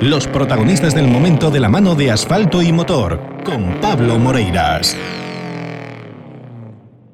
Los 0.00 0.26
protagonistas 0.26 0.94
del 0.94 1.08
momento 1.08 1.50
de 1.50 1.58
la 1.58 1.70
mano 1.70 1.94
de 1.94 2.10
asfalto 2.10 2.60
y 2.60 2.70
motor, 2.70 3.18
con 3.44 3.80
Pablo 3.80 4.18
Moreiras. 4.18 4.94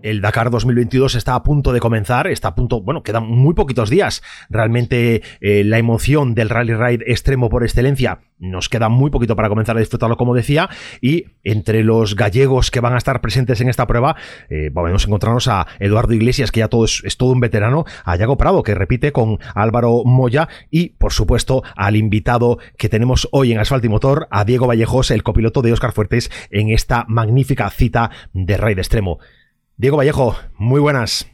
El 0.02 0.20
Dakar 0.20 0.50
2022 0.50 1.14
está 1.14 1.36
a 1.36 1.42
punto 1.44 1.72
de 1.72 1.78
comenzar, 1.78 2.26
está 2.26 2.48
a 2.48 2.54
punto, 2.56 2.82
bueno, 2.82 3.04
quedan 3.04 3.24
muy 3.24 3.54
poquitos 3.54 3.88
días. 3.88 4.22
Realmente 4.50 5.22
eh, 5.40 5.62
la 5.64 5.78
emoción 5.78 6.34
del 6.34 6.50
rally 6.50 6.74
ride 6.74 7.04
extremo 7.06 7.48
por 7.48 7.62
excelencia 7.62 8.18
nos 8.42 8.68
queda 8.68 8.88
muy 8.88 9.10
poquito 9.10 9.36
para 9.36 9.48
comenzar 9.48 9.76
a 9.76 9.80
disfrutarlo, 9.80 10.16
como 10.16 10.34
decía. 10.34 10.68
Y 11.00 11.26
entre 11.44 11.84
los 11.84 12.16
gallegos 12.16 12.72
que 12.72 12.80
van 12.80 12.94
a 12.94 12.98
estar 12.98 13.20
presentes 13.20 13.60
en 13.60 13.68
esta 13.68 13.86
prueba, 13.86 14.16
eh, 14.50 14.72
a 14.74 15.04
encontrarnos 15.04 15.46
a 15.46 15.68
Eduardo 15.78 16.12
Iglesias, 16.12 16.50
que 16.50 16.60
ya 16.60 16.68
todo 16.68 16.84
es, 16.84 17.16
todo 17.16 17.30
un 17.30 17.40
veterano, 17.40 17.84
a 18.04 18.16
Yago 18.16 18.36
Prado, 18.36 18.64
que 18.64 18.74
repite 18.74 19.12
con 19.12 19.38
Álvaro 19.54 20.02
Moya, 20.04 20.48
y 20.70 20.90
por 20.90 21.12
supuesto 21.12 21.62
al 21.76 21.94
invitado 21.94 22.58
que 22.76 22.88
tenemos 22.88 23.28
hoy 23.30 23.52
en 23.52 23.60
Asfalto 23.60 23.86
y 23.86 23.90
Motor, 23.90 24.26
a 24.32 24.44
Diego 24.44 24.66
Vallejos, 24.66 25.12
el 25.12 25.22
copiloto 25.22 25.62
de 25.62 25.72
Oscar 25.72 25.92
Fuertes, 25.92 26.30
en 26.50 26.70
esta 26.70 27.04
magnífica 27.06 27.70
cita 27.70 28.10
de 28.32 28.56
ride 28.56 28.80
extremo. 28.80 29.20
Diego 29.82 29.96
Vallejo, 29.96 30.36
muy 30.58 30.78
buenas. 30.78 31.28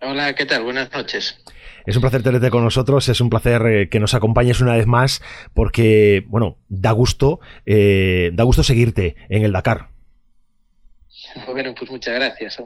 Hola, 0.00 0.34
¿qué 0.34 0.46
tal? 0.46 0.62
Buenas 0.62 0.90
noches. 0.94 1.38
Es 1.84 1.94
un 1.94 2.00
placer 2.00 2.22
tenerte 2.22 2.48
con 2.48 2.64
nosotros, 2.64 3.06
es 3.10 3.20
un 3.20 3.28
placer 3.28 3.66
eh, 3.66 3.88
que 3.90 4.00
nos 4.00 4.14
acompañes 4.14 4.62
una 4.62 4.74
vez 4.74 4.86
más 4.86 5.20
porque, 5.52 6.24
bueno, 6.28 6.56
da 6.70 6.92
gusto, 6.92 7.38
eh, 7.66 8.30
da 8.32 8.44
gusto 8.44 8.62
seguirte 8.62 9.16
en 9.28 9.44
el 9.44 9.52
Dakar. 9.52 9.90
Bueno, 11.44 11.74
pues 11.78 11.90
muchas 11.90 12.14
gracias. 12.14 12.56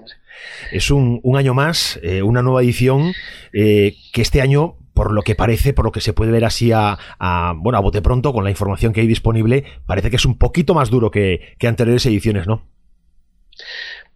Es 0.71 0.93
un, 0.93 1.21
año 1.35 1.55
más, 1.55 1.99
eh, 2.05 2.23
una 2.23 2.41
nueva 2.43 2.63
edición 2.63 3.13
que 3.51 3.97
este 4.15 4.41
año 4.41 4.77
por 4.95 5.13
lo 5.13 5.23
que 5.23 5.35
parece, 5.35 5.73
por 5.73 5.87
lo 5.87 5.91
que 5.91 6.01
se 6.01 6.13
puede 6.13 6.31
ver 6.31 6.45
así 6.45 6.71
a, 6.71 6.99
bueno, 7.57 7.79
a 7.79 7.81
bote 7.81 8.01
pronto, 8.01 8.33
con 8.33 8.45
la 8.45 8.51
información 8.51 8.93
que 8.93 9.01
hay 9.01 9.09
disponible, 9.09 9.65
parece 9.87 10.09
que 10.09 10.17
es 10.17 10.25
un 10.25 10.39
poquito 10.39 10.73
más 10.73 10.89
duro 10.89 11.11
que, 11.11 11.57
que 11.59 11.67
anteriores 11.67 12.07
ediciones, 12.07 12.47
¿no? 12.47 12.71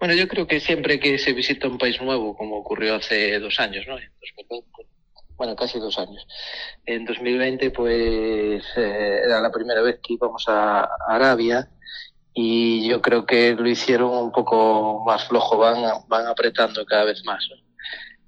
Bueno, 0.05 0.21
yo 0.21 0.29
creo 0.29 0.47
que 0.47 0.61
siempre 0.61 1.01
que 1.01 1.17
se 1.17 1.33
visita 1.33 1.67
un 1.67 1.79
país 1.79 1.99
nuevo, 1.99 2.37
como 2.37 2.59
ocurrió 2.59 2.97
hace 2.97 3.39
dos 3.39 3.59
años, 3.59 3.87
¿no? 3.89 3.97
En 3.97 4.13
2020, 4.21 4.87
bueno, 5.39 5.57
casi 5.57 5.79
dos 5.79 5.99
años. 5.99 6.27
En 6.85 7.07
2020, 7.07 7.71
pues 7.71 8.63
eh, 8.77 9.21
era 9.25 9.41
la 9.41 9.51
primera 9.51 9.81
vez 9.81 10.01
que 10.03 10.13
íbamos 10.13 10.45
a 10.47 10.87
Arabia 11.09 11.71
y 12.35 12.87
yo 12.87 13.01
creo 13.01 13.25
que 13.25 13.55
lo 13.55 13.67
hicieron 13.67 14.11
un 14.11 14.31
poco 14.31 15.03
más 15.07 15.27
flojo, 15.27 15.57
van, 15.57 15.83
van 16.07 16.27
apretando 16.27 16.85
cada 16.85 17.05
vez 17.05 17.25
más. 17.25 17.49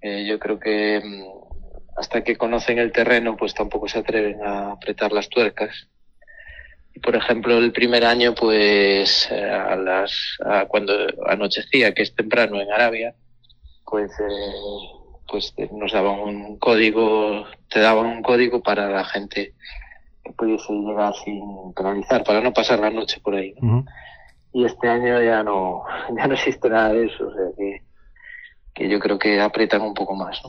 Eh, 0.01 0.25
yo 0.27 0.39
creo 0.39 0.59
que 0.59 1.03
mm, 1.05 1.99
hasta 1.99 2.25
que 2.25 2.37
conocen 2.37 2.79
el 2.79 2.91
terreno, 2.91 3.37
pues 3.37 3.53
tampoco 3.53 3.87
se 3.87 3.99
atreven 3.99 4.43
a 4.43 4.73
apretar 4.73 5.13
las 5.13 5.29
tuercas 5.29 5.89
por 7.03 7.17
ejemplo, 7.17 7.59
el 7.59 7.73
primer 7.73 8.05
año, 8.05 8.35
pues 8.35 9.29
eh, 9.31 9.51
a 9.51 9.77
las 9.77 10.39
cuando 10.69 10.93
anochecía, 11.27 11.93
que 11.95 12.03
es 12.03 12.15
temprano 12.15 12.61
en 12.61 12.73
Arabia, 12.73 13.15
pues 13.85 14.11
eh, 14.21 15.07
pues 15.29 15.55
nos 15.73 15.93
daban 15.93 16.21
un 16.21 16.59
código, 16.59 17.45
te 17.69 17.81
daban 17.81 18.07
un 18.07 18.23
código 18.23 18.63
para 18.63 18.89
la 18.89 19.05
gente 19.05 19.55
que 20.25 20.33
pudiese 20.33 20.73
llegar 20.73 21.15
sin 21.25 21.73
penalizar, 21.75 22.25
para 22.25 22.41
no 22.41 22.53
pasar 22.53 22.79
la 22.79 22.91
noche 22.91 23.21
por 23.23 23.35
ahí. 23.35 23.55
Y 24.53 24.65
este 24.65 24.89
año 24.89 25.21
ya 25.23 25.43
no, 25.43 25.85
ya 26.17 26.27
no 26.27 26.35
existe 26.35 26.69
nada 26.69 26.93
de 26.93 27.07
eso, 27.07 27.29
o 27.29 27.33
sea 27.33 27.47
que 27.57 27.76
que 28.77 28.89
yo 28.89 28.99
creo 28.99 29.19
que 29.19 29.41
aprietan 29.41 29.81
un 29.81 29.95
poco 29.95 30.15
más. 30.15 30.41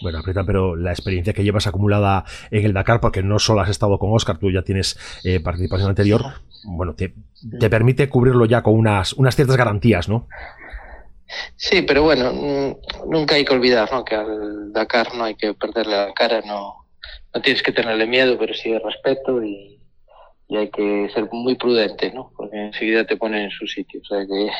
Bueno, 0.00 0.20
aprietan, 0.20 0.46
pero 0.46 0.76
la 0.76 0.92
experiencia 0.92 1.32
que 1.32 1.42
llevas 1.42 1.66
acumulada 1.66 2.24
en 2.50 2.64
el 2.64 2.72
Dakar, 2.72 3.00
porque 3.00 3.22
no 3.22 3.38
solo 3.38 3.60
has 3.60 3.68
estado 3.68 3.98
con 3.98 4.12
Oscar, 4.12 4.38
tú 4.38 4.50
ya 4.50 4.62
tienes 4.62 4.96
eh, 5.24 5.40
participación 5.40 5.88
anterior, 5.88 6.22
bueno, 6.64 6.94
te, 6.94 7.12
permite 7.68 8.08
cubrirlo 8.08 8.46
ya 8.46 8.62
con 8.62 8.74
unas, 8.74 9.12
unas 9.14 9.34
ciertas 9.34 9.56
garantías, 9.56 10.08
¿no? 10.08 10.28
Sí, 11.56 11.82
pero 11.82 12.02
bueno, 12.02 12.32
nunca 13.08 13.34
hay 13.34 13.44
que 13.44 13.54
olvidar 13.54 13.90
¿no? 13.90 14.04
que 14.04 14.14
al 14.14 14.72
Dakar 14.72 15.14
no 15.14 15.24
hay 15.24 15.34
que 15.34 15.54
perderle 15.54 15.96
la 15.96 16.12
cara, 16.12 16.42
no, 16.46 16.86
no 17.34 17.42
tienes 17.42 17.62
que 17.62 17.72
tenerle 17.72 18.06
miedo, 18.06 18.38
pero 18.38 18.54
sí 18.54 18.76
respeto 18.78 19.42
y, 19.42 19.80
y 20.48 20.56
hay 20.56 20.70
que 20.70 21.08
ser 21.12 21.28
muy 21.32 21.56
prudente, 21.56 22.12
¿no? 22.12 22.30
porque 22.36 22.56
enseguida 22.56 23.04
te 23.04 23.16
ponen 23.16 23.44
en 23.44 23.50
su 23.50 23.66
sitio. 23.66 24.00
O 24.00 24.04
sea 24.04 24.18
que 24.26 24.50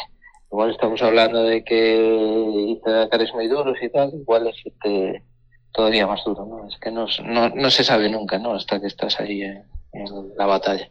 igual 0.55 0.71
estamos 0.71 1.03
hablando 1.03 1.43
de 1.43 1.65
que 1.65 2.79
Dakar 2.87 3.21
muy 3.35 3.49
duros 3.49 3.77
y 3.83 3.89
tal, 3.89 4.15
igual 4.15 4.47
es 4.47 4.57
este, 4.65 5.21
todavía 5.73 6.07
más 6.07 6.23
duro, 6.25 6.47
¿no? 6.47 6.69
Es 6.69 6.79
que 6.79 6.93
no, 6.93 7.07
no, 7.57 7.71
se 7.71 7.83
sabe 7.83 8.09
nunca, 8.09 8.39
¿no? 8.39 8.55
Hasta 8.55 8.81
que 8.81 8.87
estás 8.87 9.19
ahí 9.19 9.43
en, 9.43 9.65
la 10.39 10.47
batalla. 10.47 10.89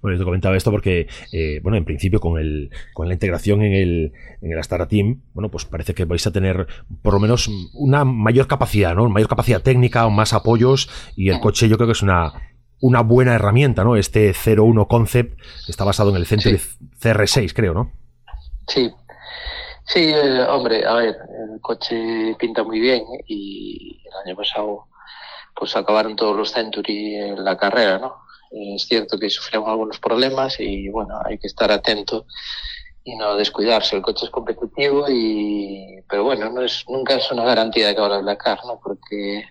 Bueno, 0.00 0.16
yo 0.16 0.20
te 0.20 0.24
comentaba 0.24 0.56
esto 0.56 0.70
porque, 0.70 1.08
eh, 1.32 1.58
bueno, 1.60 1.76
en 1.76 1.84
principio 1.84 2.20
con, 2.20 2.38
el, 2.38 2.70
con 2.94 3.08
la 3.08 3.14
integración 3.14 3.62
en 3.62 3.72
el, 3.72 4.12
en 4.42 4.52
el 4.52 4.58
Astara 4.60 4.86
Team, 4.86 5.22
bueno, 5.34 5.50
pues 5.50 5.64
parece 5.64 5.92
que 5.92 6.04
vais 6.04 6.24
a 6.28 6.32
tener 6.32 6.68
por 7.02 7.12
lo 7.12 7.18
menos 7.18 7.50
una 7.74 8.04
mayor 8.04 8.46
capacidad, 8.46 8.94
¿no? 8.94 9.08
Mayor 9.08 9.28
capacidad 9.28 9.60
técnica, 9.60 10.08
más 10.08 10.32
apoyos 10.34 10.88
y 11.16 11.30
el 11.30 11.40
coche 11.40 11.68
yo 11.68 11.76
creo 11.76 11.88
que 11.88 11.92
es 11.92 12.02
una, 12.02 12.32
una 12.80 13.00
buena 13.00 13.34
herramienta, 13.34 13.82
¿no? 13.82 13.96
Este 13.96 14.32
01 14.32 14.86
Concept 14.86 15.36
que 15.66 15.72
está 15.72 15.82
basado 15.82 16.10
en 16.10 16.16
el 16.16 16.26
centro 16.26 16.52
CR6, 16.52 17.52
creo, 17.52 17.74
¿no? 17.74 17.99
Sí, 18.70 18.94
sí, 19.84 20.12
eh, 20.14 20.42
hombre, 20.48 20.86
a 20.86 20.94
ver, 20.94 21.16
el 21.52 21.60
coche 21.60 22.36
pinta 22.38 22.62
muy 22.62 22.78
bien 22.78 23.02
y 23.26 24.00
el 24.06 24.28
año 24.28 24.36
pasado 24.36 24.86
pues 25.56 25.74
acabaron 25.74 26.14
todos 26.14 26.36
los 26.36 26.52
Century 26.52 27.16
en 27.16 27.44
la 27.44 27.56
carrera, 27.56 27.98
¿no? 27.98 28.14
Es 28.52 28.84
cierto 28.86 29.18
que 29.18 29.28
sufrieron 29.28 29.68
algunos 29.68 29.98
problemas 29.98 30.60
y 30.60 30.88
bueno, 30.88 31.18
hay 31.24 31.38
que 31.38 31.48
estar 31.48 31.72
atento 31.72 32.26
y 33.02 33.16
no 33.16 33.34
descuidarse. 33.34 33.96
El 33.96 34.02
coche 34.02 34.26
es 34.26 34.30
competitivo 34.30 35.06
y, 35.08 36.00
pero 36.08 36.22
bueno, 36.22 36.48
no 36.50 36.62
es, 36.62 36.84
nunca 36.88 37.14
es 37.14 37.28
una 37.32 37.44
garantía 37.44 37.86
de 37.86 37.92
acabar 37.92 38.20
el 38.20 38.26
Dakar, 38.26 38.60
¿no? 38.66 38.78
Porque 38.80 39.44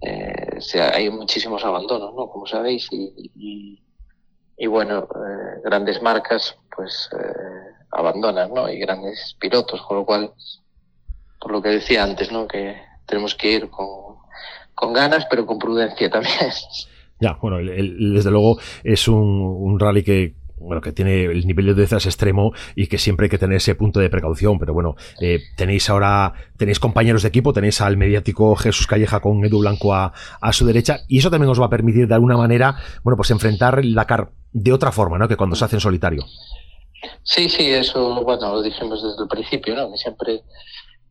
eh, 0.00 0.58
hay 0.94 1.10
muchísimos 1.10 1.62
abandonos, 1.62 2.14
¿no? 2.14 2.28
Como 2.28 2.46
sabéis 2.46 2.88
y, 2.90 3.82
y, 4.56 4.66
bueno, 4.66 5.00
eh, 5.04 5.60
grandes 5.62 6.00
marcas, 6.00 6.56
pues 6.74 7.10
eh, 7.12 7.79
abandonan, 7.90 8.52
¿no? 8.52 8.68
Y 8.70 8.78
grandes 8.78 9.36
pilotos, 9.38 9.82
con 9.82 9.98
lo 9.98 10.04
cual, 10.04 10.32
por 11.40 11.52
lo 11.52 11.62
que 11.62 11.70
decía 11.70 12.04
antes, 12.04 12.30
¿no? 12.32 12.46
Que 12.46 12.76
tenemos 13.06 13.34
que 13.34 13.52
ir 13.52 13.70
con, 13.70 14.16
con 14.74 14.92
ganas, 14.92 15.26
pero 15.28 15.46
con 15.46 15.58
prudencia 15.58 16.10
también. 16.10 16.34
Ya, 17.20 17.36
bueno, 17.40 17.58
desde 17.58 18.30
luego 18.30 18.58
es 18.82 19.06
un, 19.06 19.18
un 19.18 19.78
rally 19.78 20.02
que, 20.02 20.36
bueno, 20.60 20.80
que 20.80 20.92
tiene 20.92 21.24
el 21.24 21.46
nivel 21.46 21.66
de 21.66 21.74
dureza 21.74 21.96
extremo 21.96 22.52
y 22.74 22.86
que 22.86 22.98
siempre 22.98 23.26
hay 23.26 23.30
que 23.30 23.38
tener 23.38 23.56
ese 23.56 23.74
punto 23.74 24.00
de 24.00 24.08
precaución. 24.08 24.58
Pero 24.58 24.72
bueno, 24.72 24.94
eh, 25.20 25.40
tenéis 25.56 25.90
ahora, 25.90 26.32
tenéis 26.56 26.78
compañeros 26.78 27.22
de 27.22 27.28
equipo, 27.28 27.52
tenéis 27.52 27.80
al 27.80 27.96
mediático 27.96 28.54
Jesús 28.56 28.86
Calleja 28.86 29.20
con 29.20 29.44
Edu 29.44 29.60
Blanco 29.60 29.94
a, 29.94 30.12
a, 30.40 30.52
su 30.52 30.64
derecha 30.66 31.00
y 31.08 31.18
eso 31.18 31.30
también 31.30 31.50
os 31.50 31.60
va 31.60 31.66
a 31.66 31.70
permitir 31.70 32.06
de 32.06 32.14
alguna 32.14 32.36
manera, 32.36 32.76
bueno, 33.02 33.16
pues 33.16 33.30
enfrentar 33.30 33.78
el 33.80 33.94
Dakar 33.94 34.30
de 34.52 34.72
otra 34.72 34.92
forma, 34.92 35.18
¿no? 35.18 35.28
Que 35.28 35.36
cuando 35.36 35.56
se 35.56 35.64
hace 35.64 35.76
en 35.76 35.80
solitario. 35.80 36.24
Sí, 37.22 37.48
sí, 37.48 37.70
eso, 37.70 38.22
bueno, 38.22 38.54
lo 38.54 38.62
dijimos 38.62 39.02
desde 39.02 39.22
el 39.22 39.28
principio, 39.28 39.74
¿no? 39.74 39.96
Siempre 39.96 40.42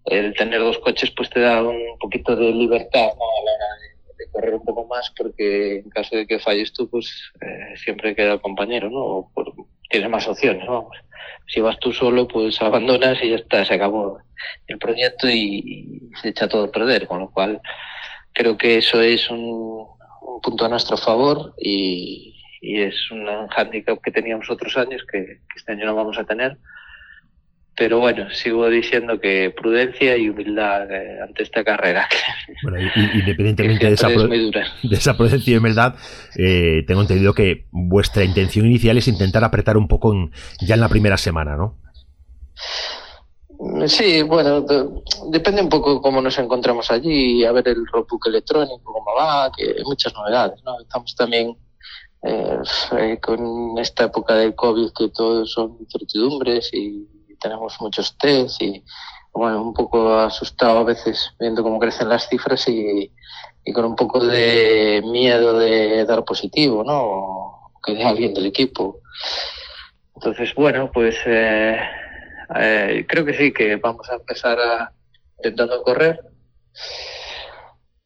el 0.05 0.33
tener 0.35 0.59
dos 0.59 0.79
coches 0.79 1.11
pues 1.11 1.29
te 1.29 1.39
da 1.39 1.61
un 1.61 1.97
poquito 1.99 2.35
de 2.35 2.51
libertad, 2.51 3.07
¿no? 3.17 3.23
A 3.23 3.43
la 3.45 3.51
hora 3.53 3.75
de, 4.17 4.31
correr 4.31 4.53
un 4.53 4.65
poco 4.65 4.85
más, 4.85 5.11
porque 5.17 5.77
en 5.77 5.89
caso 5.89 6.15
de 6.15 6.27
que 6.27 6.39
falles 6.39 6.71
tú, 6.73 6.89
pues 6.89 7.31
eh, 7.41 7.77
siempre 7.77 8.15
queda 8.15 8.33
el 8.33 8.41
compañero, 8.41 8.89
¿no? 8.89 8.99
O 8.99 9.31
tienes 9.89 10.09
más 10.09 10.27
opciones, 10.27 10.67
vamos. 10.67 10.95
Si 11.47 11.61
vas 11.61 11.79
tú 11.79 11.91
solo, 11.91 12.27
pues 12.27 12.61
abandonas 12.61 13.17
y 13.23 13.29
ya 13.29 13.37
está, 13.37 13.65
se 13.65 13.73
acabó 13.73 14.19
el 14.67 14.77
proyecto 14.77 15.27
y, 15.29 16.11
se 16.21 16.29
echa 16.29 16.47
todo 16.47 16.65
a 16.65 16.71
perder, 16.71 17.07
con 17.07 17.19
lo 17.19 17.31
cual 17.31 17.61
creo 18.33 18.57
que 18.57 18.77
eso 18.77 19.01
es 19.01 19.29
un 19.29 19.87
punto 20.43 20.65
a 20.65 20.69
nuestro 20.69 20.97
favor 20.97 21.53
y, 21.57 22.38
y 22.61 22.81
es 22.81 22.95
un 23.11 23.25
hándicap 23.49 24.01
que 24.01 24.11
teníamos 24.11 24.49
otros 24.49 24.75
años 24.77 25.03
que, 25.11 25.39
este 25.55 25.71
año 25.71 25.85
no 25.85 25.95
vamos 25.95 26.17
a 26.17 26.23
tener. 26.23 26.57
Pero 27.75 27.99
bueno, 27.99 28.29
sigo 28.31 28.67
diciendo 28.67 29.21
que 29.21 29.53
prudencia 29.55 30.17
y 30.17 30.27
humildad 30.27 30.91
eh, 30.91 31.21
ante 31.21 31.43
esta 31.43 31.63
carrera. 31.63 32.07
Bueno, 32.63 32.79
independientemente 33.13 33.85
de, 33.85 33.93
esa 33.93 34.09
de 34.09 34.95
esa, 34.95 35.15
prudencia 35.15 35.53
y 35.53 35.57
humildad, 35.57 35.95
eh, 36.35 36.83
tengo 36.87 37.01
entendido 37.01 37.33
que 37.33 37.67
vuestra 37.71 38.23
intención 38.23 38.65
inicial 38.65 38.97
es 38.97 39.07
intentar 39.07 39.43
apretar 39.43 39.77
un 39.77 39.87
poco 39.87 40.13
ya 40.59 40.75
en 40.75 40.81
la 40.81 40.89
primera 40.89 41.15
semana, 41.15 41.55
¿no? 41.55 41.77
Sí, 43.87 44.23
bueno, 44.23 44.65
depende 45.31 45.61
un 45.61 45.69
poco 45.69 46.01
cómo 46.01 46.21
nos 46.21 46.37
encontramos 46.39 46.89
allí, 46.91 47.45
a 47.45 47.51
ver 47.51 47.67
el 47.67 47.85
roadbook 47.87 48.27
electrónico, 48.27 48.81
cómo 48.83 49.15
va, 49.17 49.51
que 49.55 49.63
hay 49.77 49.83
muchas 49.83 50.13
novedades, 50.13 50.61
¿no? 50.63 50.79
Estamos 50.81 51.15
también 51.15 51.55
eh, 52.21 53.19
con 53.21 53.77
esta 53.77 54.05
época 54.05 54.35
del 54.35 54.55
COVID 54.55 54.91
que 54.97 55.09
todos 55.09 55.51
son 55.51 55.77
incertidumbres 55.79 56.69
y 56.73 57.07
tenemos 57.39 57.79
muchos 57.79 58.17
test 58.17 58.61
y 58.61 58.83
bueno, 59.31 59.61
un 59.61 59.73
poco 59.73 60.15
asustado 60.15 60.79
a 60.79 60.83
veces 60.83 61.31
viendo 61.39 61.63
cómo 61.63 61.79
crecen 61.79 62.09
las 62.09 62.27
cifras 62.27 62.67
y, 62.67 63.11
y 63.63 63.73
con 63.73 63.85
un 63.85 63.95
poco 63.95 64.25
de 64.25 65.01
miedo 65.05 65.57
de 65.59 66.05
dar 66.05 66.25
positivo, 66.25 66.83
¿no? 66.83 67.71
Que 67.83 67.93
de 67.93 68.03
alguien 68.03 68.33
del 68.33 68.47
equipo. 68.47 69.01
Entonces, 70.15 70.53
bueno, 70.55 70.91
pues 70.91 71.15
eh, 71.25 71.79
eh, 72.55 73.05
creo 73.07 73.23
que 73.23 73.33
sí, 73.33 73.53
que 73.53 73.75
vamos 73.77 74.09
a 74.09 74.15
empezar 74.15 74.59
a 74.59 74.91
intentando 75.37 75.81
correr. 75.83 76.19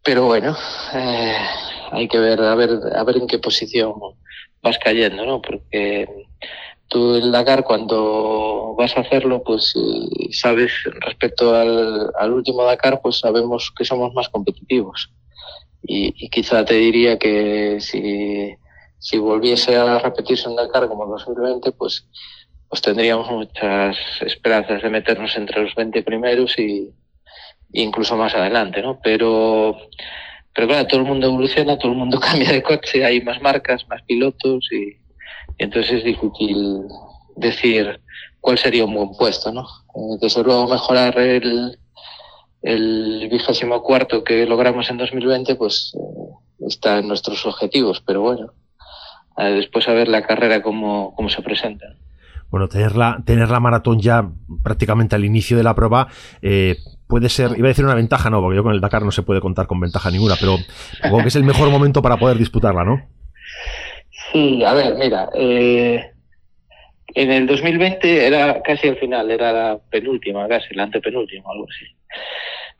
Pero 0.04 0.26
bueno, 0.26 0.56
eh, 0.94 1.36
hay 1.94 2.08
que 2.08 2.20
ver 2.20 2.42
a 2.42 2.56
ver 2.56 2.72
a 2.96 3.04
ver 3.04 3.18
en 3.18 3.28
qué 3.28 3.40
posición 3.40 3.94
vas 4.62 4.78
cayendo, 4.80 5.26
¿no? 5.26 5.42
Porque 5.42 6.08
tú 6.88 7.16
el 7.16 7.32
Dakar 7.32 7.64
cuando 7.64 8.76
vas 8.78 8.96
a 8.98 9.02
hacerlo, 9.02 9.44
pues 9.44 9.74
sabes 10.32 10.72
respecto 11.02 11.56
al, 11.56 12.12
al, 12.18 12.34
último 12.34 12.64
Dakar, 12.64 13.02
pues 13.02 13.20
sabemos 13.20 13.72
que 13.78 13.86
somos 13.86 14.14
más 14.14 14.30
competitivos. 14.30 15.12
Y, 15.86 16.14
y 16.18 16.30
quizá 16.30 16.64
te 16.64 16.76
diría 16.76 17.20
que 17.20 17.80
si 17.82 18.56
si 19.04 19.18
volviese 19.18 19.76
a 19.76 20.00
repetirse 20.00 20.48
un 20.48 20.56
Dakar 20.56 20.88
como 20.88 21.06
2020, 21.06 21.74
pues, 21.74 22.08
pues 22.70 22.82
tendríamos 22.82 23.30
muchas 23.30 23.98
esperanzas 24.22 24.82
de 24.82 24.90
meternos 24.90 25.36
entre 25.36 25.62
los 25.62 25.76
20 25.76 26.02
primeros 26.04 26.58
y 26.58 26.90
incluso 27.74 28.16
más 28.16 28.34
adelante, 28.34 28.82
¿no? 28.82 29.02
Pero, 29.04 29.78
pero 30.54 30.68
claro, 30.68 30.88
todo 30.88 31.00
el 31.02 31.08
mundo 31.08 31.28
evoluciona, 31.28 31.78
todo 31.78 31.92
el 31.92 31.98
mundo 31.98 32.20
cambia 32.22 32.52
de 32.52 32.64
coche, 32.64 33.04
hay 33.04 33.22
más 33.22 33.42
marcas, 33.42 33.88
más 33.88 34.02
pilotos 34.04 34.68
y, 34.72 34.98
entonces 35.58 36.00
es 36.00 36.04
difícil 36.04 36.84
decir 37.36 38.00
cuál 38.42 38.58
sería 38.58 38.86
un 38.86 38.94
buen 38.94 39.12
puesto, 39.12 39.52
¿no? 39.52 39.62
Eh, 39.62 40.18
desde 40.22 40.44
luego 40.44 40.68
mejorar 40.68 41.18
el, 41.20 41.78
el 42.62 43.30
vigésimo 43.30 43.82
cuarto 43.84 44.24
que 44.24 44.46
logramos 44.46 44.90
en 44.90 44.98
2020, 44.98 45.56
pues 45.56 45.94
eh, 45.96 46.66
está 46.68 47.00
en 47.00 47.08
nuestros 47.08 47.46
objetivos, 47.46 48.02
pero 48.06 48.22
bueno, 48.22 48.54
después 49.38 49.88
a 49.88 49.94
ver 49.94 50.08
la 50.08 50.26
carrera 50.26 50.62
cómo, 50.62 51.14
cómo 51.16 51.30
se 51.30 51.42
presenta. 51.42 51.86
Bueno, 52.54 52.68
tener 52.68 52.96
la, 52.96 53.18
tener 53.26 53.50
la 53.50 53.60
maratón 53.60 54.00
ya 54.00 54.30
prácticamente 54.62 55.16
al 55.16 55.26
inicio 55.26 55.58
de 55.58 55.64
la 55.64 55.74
prueba 55.74 56.10
eh, 56.40 56.76
puede 57.08 57.28
ser, 57.28 57.58
iba 57.58 57.66
a 57.66 57.70
decir 57.70 57.84
una 57.84 57.96
ventaja, 57.96 58.30
no, 58.30 58.42
porque 58.42 58.58
yo 58.58 58.62
con 58.62 58.76
el 58.76 58.80
Dakar 58.80 59.02
no 59.02 59.10
se 59.10 59.24
puede 59.24 59.42
contar 59.42 59.66
con 59.66 59.80
ventaja 59.80 60.12
ninguna, 60.12 60.36
pero 60.40 60.58
supongo 61.02 61.24
que 61.24 61.30
es 61.30 61.36
el 61.36 61.46
mejor 61.46 61.72
momento 61.72 62.04
para 62.04 62.18
poder 62.18 62.38
disputarla, 62.38 62.84
¿no? 62.84 63.08
Sí, 64.32 64.64
a 64.64 64.74
ver, 64.74 64.94
mira, 65.00 65.30
eh, 65.34 66.12
en 67.16 67.32
el 67.32 67.48
2020 67.48 68.28
era 68.28 68.62
casi 68.62 68.88
al 68.88 68.98
final, 68.98 69.32
era 69.32 69.52
la 69.52 69.80
penúltima, 69.90 70.48
casi, 70.48 70.76
la 70.76 70.84
antepenúltima, 70.84 71.46
algo 71.52 71.66
así. 71.68 71.86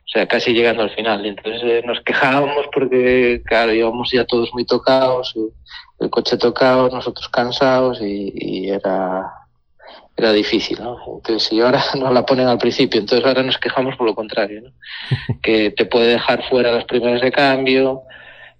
O 0.04 0.08
sea, 0.14 0.28
casi 0.28 0.52
llegando 0.52 0.84
al 0.84 0.94
final. 0.94 1.26
Entonces 1.26 1.60
eh, 1.64 1.82
nos 1.84 2.00
quejábamos 2.02 2.68
porque, 2.72 3.42
claro, 3.44 3.72
íbamos 3.72 4.08
ya 4.12 4.24
todos 4.24 4.54
muy 4.54 4.64
tocados. 4.64 5.34
El 5.98 6.10
coche 6.10 6.36
tocado, 6.36 6.88
nosotros 6.90 7.28
cansados 7.28 7.98
y, 8.00 8.68
era, 8.70 9.32
era 10.16 10.32
difícil, 10.32 10.78
¿no? 10.80 10.96
Entonces, 11.16 11.52
y 11.52 11.60
ahora 11.60 11.82
nos 11.98 12.12
la 12.12 12.24
ponen 12.24 12.46
al 12.46 12.58
principio, 12.58 13.00
entonces 13.00 13.26
ahora 13.26 13.42
nos 13.42 13.58
quejamos 13.58 13.96
por 13.96 14.06
lo 14.06 14.14
contrario, 14.14 14.62
¿no? 14.62 14.70
que 15.42 15.70
te 15.70 15.86
puede 15.86 16.08
dejar 16.08 16.48
fuera 16.48 16.72
las 16.72 16.84
primeras 16.84 17.20
de 17.20 17.32
cambio, 17.32 18.02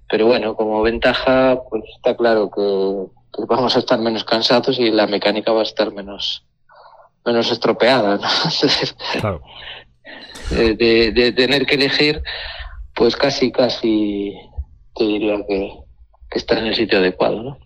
pero 0.08 0.26
bueno, 0.26 0.54
como 0.56 0.82
ventaja, 0.82 1.60
pues 1.70 1.84
está 1.96 2.16
claro 2.16 2.50
que, 2.50 3.36
que 3.36 3.44
vamos 3.46 3.74
a 3.76 3.78
estar 3.78 3.98
menos 3.98 4.24
cansados 4.24 4.78
y 4.78 4.90
la 4.90 5.06
mecánica 5.06 5.52
va 5.52 5.60
a 5.60 5.64
estar 5.64 5.92
menos, 5.92 6.44
menos 7.24 7.50
estropeada, 7.50 8.16
¿no? 8.16 8.28
Entonces, 8.44 8.96
claro. 9.20 9.42
de, 10.50 10.74
de, 10.74 11.12
de 11.12 11.32
tener 11.32 11.66
que 11.66 11.76
elegir, 11.76 12.22
pues 12.94 13.16
casi, 13.16 13.50
casi 13.50 14.34
te 14.94 15.04
diría 15.04 15.36
que, 15.48 15.72
que 16.30 16.38
está 16.38 16.58
en 16.58 16.66
el 16.66 16.74
sitio 16.74 16.98
adecuado, 16.98 17.42
¿no? 17.42 17.58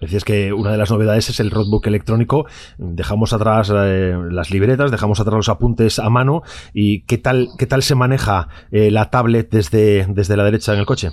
Decías 0.00 0.24
que 0.24 0.52
una 0.52 0.72
de 0.72 0.78
las 0.78 0.90
novedades 0.90 1.28
es 1.28 1.40
el 1.40 1.50
roadbook 1.50 1.86
electrónico. 1.86 2.46
Dejamos 2.78 3.32
atrás 3.32 3.70
eh, 3.74 4.14
las 4.30 4.50
libretas, 4.50 4.90
dejamos 4.90 5.20
atrás 5.20 5.36
los 5.36 5.48
apuntes 5.50 5.98
a 5.98 6.08
mano. 6.08 6.42
¿Y 6.72 7.02
qué 7.02 7.18
tal, 7.18 7.48
qué 7.58 7.66
tal 7.66 7.82
se 7.82 7.94
maneja 7.94 8.48
eh, 8.70 8.90
la 8.90 9.10
tablet 9.10 9.50
desde, 9.50 10.06
desde 10.08 10.36
la 10.36 10.44
derecha 10.44 10.72
en 10.72 10.80
el 10.80 10.86
coche? 10.86 11.10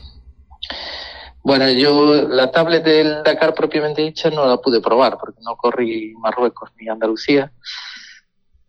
Bueno, 1.43 1.69
yo 1.69 2.27
la 2.27 2.51
tablet 2.51 2.83
del 2.83 3.23
Dakar 3.23 3.53
propiamente 3.53 4.01
dicha 4.01 4.29
no 4.29 4.45
la 4.45 4.57
pude 4.57 4.81
probar 4.81 5.17
porque 5.17 5.39
no 5.41 5.55
corrí 5.55 6.13
Marruecos 6.19 6.71
ni 6.79 6.87
Andalucía. 6.87 7.51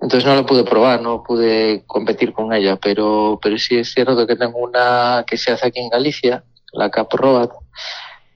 Entonces 0.00 0.24
no 0.24 0.34
la 0.34 0.46
pude 0.46 0.64
probar, 0.64 1.02
no 1.02 1.22
pude 1.22 1.84
competir 1.86 2.32
con 2.32 2.52
ella, 2.52 2.76
pero, 2.76 3.38
pero 3.42 3.58
sí 3.58 3.78
es 3.78 3.92
cierto 3.92 4.26
que 4.26 4.36
tengo 4.36 4.58
una 4.58 5.24
que 5.26 5.36
se 5.36 5.50
hace 5.50 5.66
aquí 5.66 5.80
en 5.80 5.88
Galicia, 5.88 6.44
la 6.72 6.88
Cap 6.88 7.12
Road, 7.14 7.50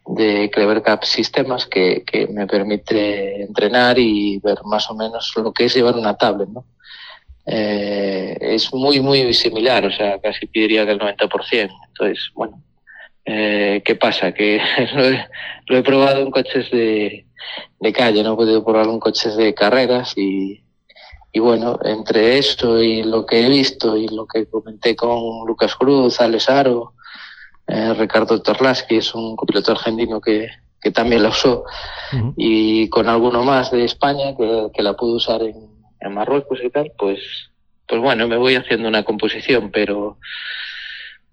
de 0.07 0.51
Clever 0.51 0.83
Cap 0.83 1.05
Sistemas 1.05 1.67
que, 1.67 2.05
que, 2.05 2.27
me 2.27 2.47
permite 2.47 3.43
entrenar 3.43 3.99
y 3.99 4.39
ver 4.39 4.59
más 4.65 4.91
o 4.91 4.95
menos 4.95 5.33
lo 5.37 5.53
que 5.53 5.67
es 5.67 5.75
llevar 5.75 5.97
una 5.97 6.17
tablet, 6.17 6.49
¿no? 6.49 6.65
Eh, 7.47 8.37
es 8.41 8.73
muy, 8.73 9.01
muy 9.01 9.33
similar, 9.35 9.85
o 9.85 9.93
sea, 9.93 10.21
casi 10.21 10.49
diría 10.53 10.85
que 10.85 10.93
el 10.93 11.01
90%. 11.01 11.71
Entonces, 11.89 12.31
bueno, 12.35 12.63
eh, 13.25 13.83
¿qué 13.85 13.95
pasa? 13.95 14.33
Que 14.33 14.61
lo 15.67 15.77
he, 15.77 15.83
probado 15.83 16.23
en 16.23 16.31
coches 16.31 16.71
de, 16.71 17.27
de 17.81 17.93
calle, 17.93 18.23
no 18.23 18.35
he 18.35 18.37
podido 18.37 18.65
probarlo 18.65 18.93
en 18.93 19.01
coches 19.01 19.37
de 19.37 19.55
carreras 19.55 20.17
y, 20.17 20.63
y 21.33 21.41
bueno, 21.41 21.79
entre 21.85 22.39
esto 22.39 22.83
y 22.83 23.03
lo 23.03 23.25
que 23.25 23.47
he 23.47 23.49
visto 23.49 23.97
y 23.97 24.09
lo 24.09 24.27
que 24.27 24.47
comenté 24.47 24.95
con 24.95 25.47
Lucas 25.47 25.75
Cruz, 25.77 26.21
Alessaro, 26.21 26.95
eh, 27.73 27.95
Ricardo 27.95 28.43
Torlaski 28.43 28.97
es 28.97 29.15
un 29.15 29.35
copiloto 29.35 29.73
argentino 29.73 30.21
que, 30.21 30.49
que 30.79 30.91
también 30.91 31.23
la 31.23 31.31
usó, 31.31 31.65
uh 32.13 32.17
-huh. 32.17 32.35
y 32.37 32.89
con 32.91 33.09
alguno 33.09 33.45
más 33.45 33.71
de 33.71 33.85
España 33.85 34.37
que, 34.37 34.69
que 34.75 34.83
la 34.83 34.93
pudo 34.93 35.15
usar 35.17 35.41
en, 35.43 35.57
en, 36.01 36.13
Marruecos 36.13 36.61
y 36.63 36.69
tal, 36.69 36.93
pues, 36.99 37.21
pues 37.89 38.01
bueno, 38.03 38.29
me 38.29 38.37
voy 38.37 38.57
haciendo 38.57 38.89
una 38.89 39.05
composición, 39.05 39.71
pero 39.71 40.19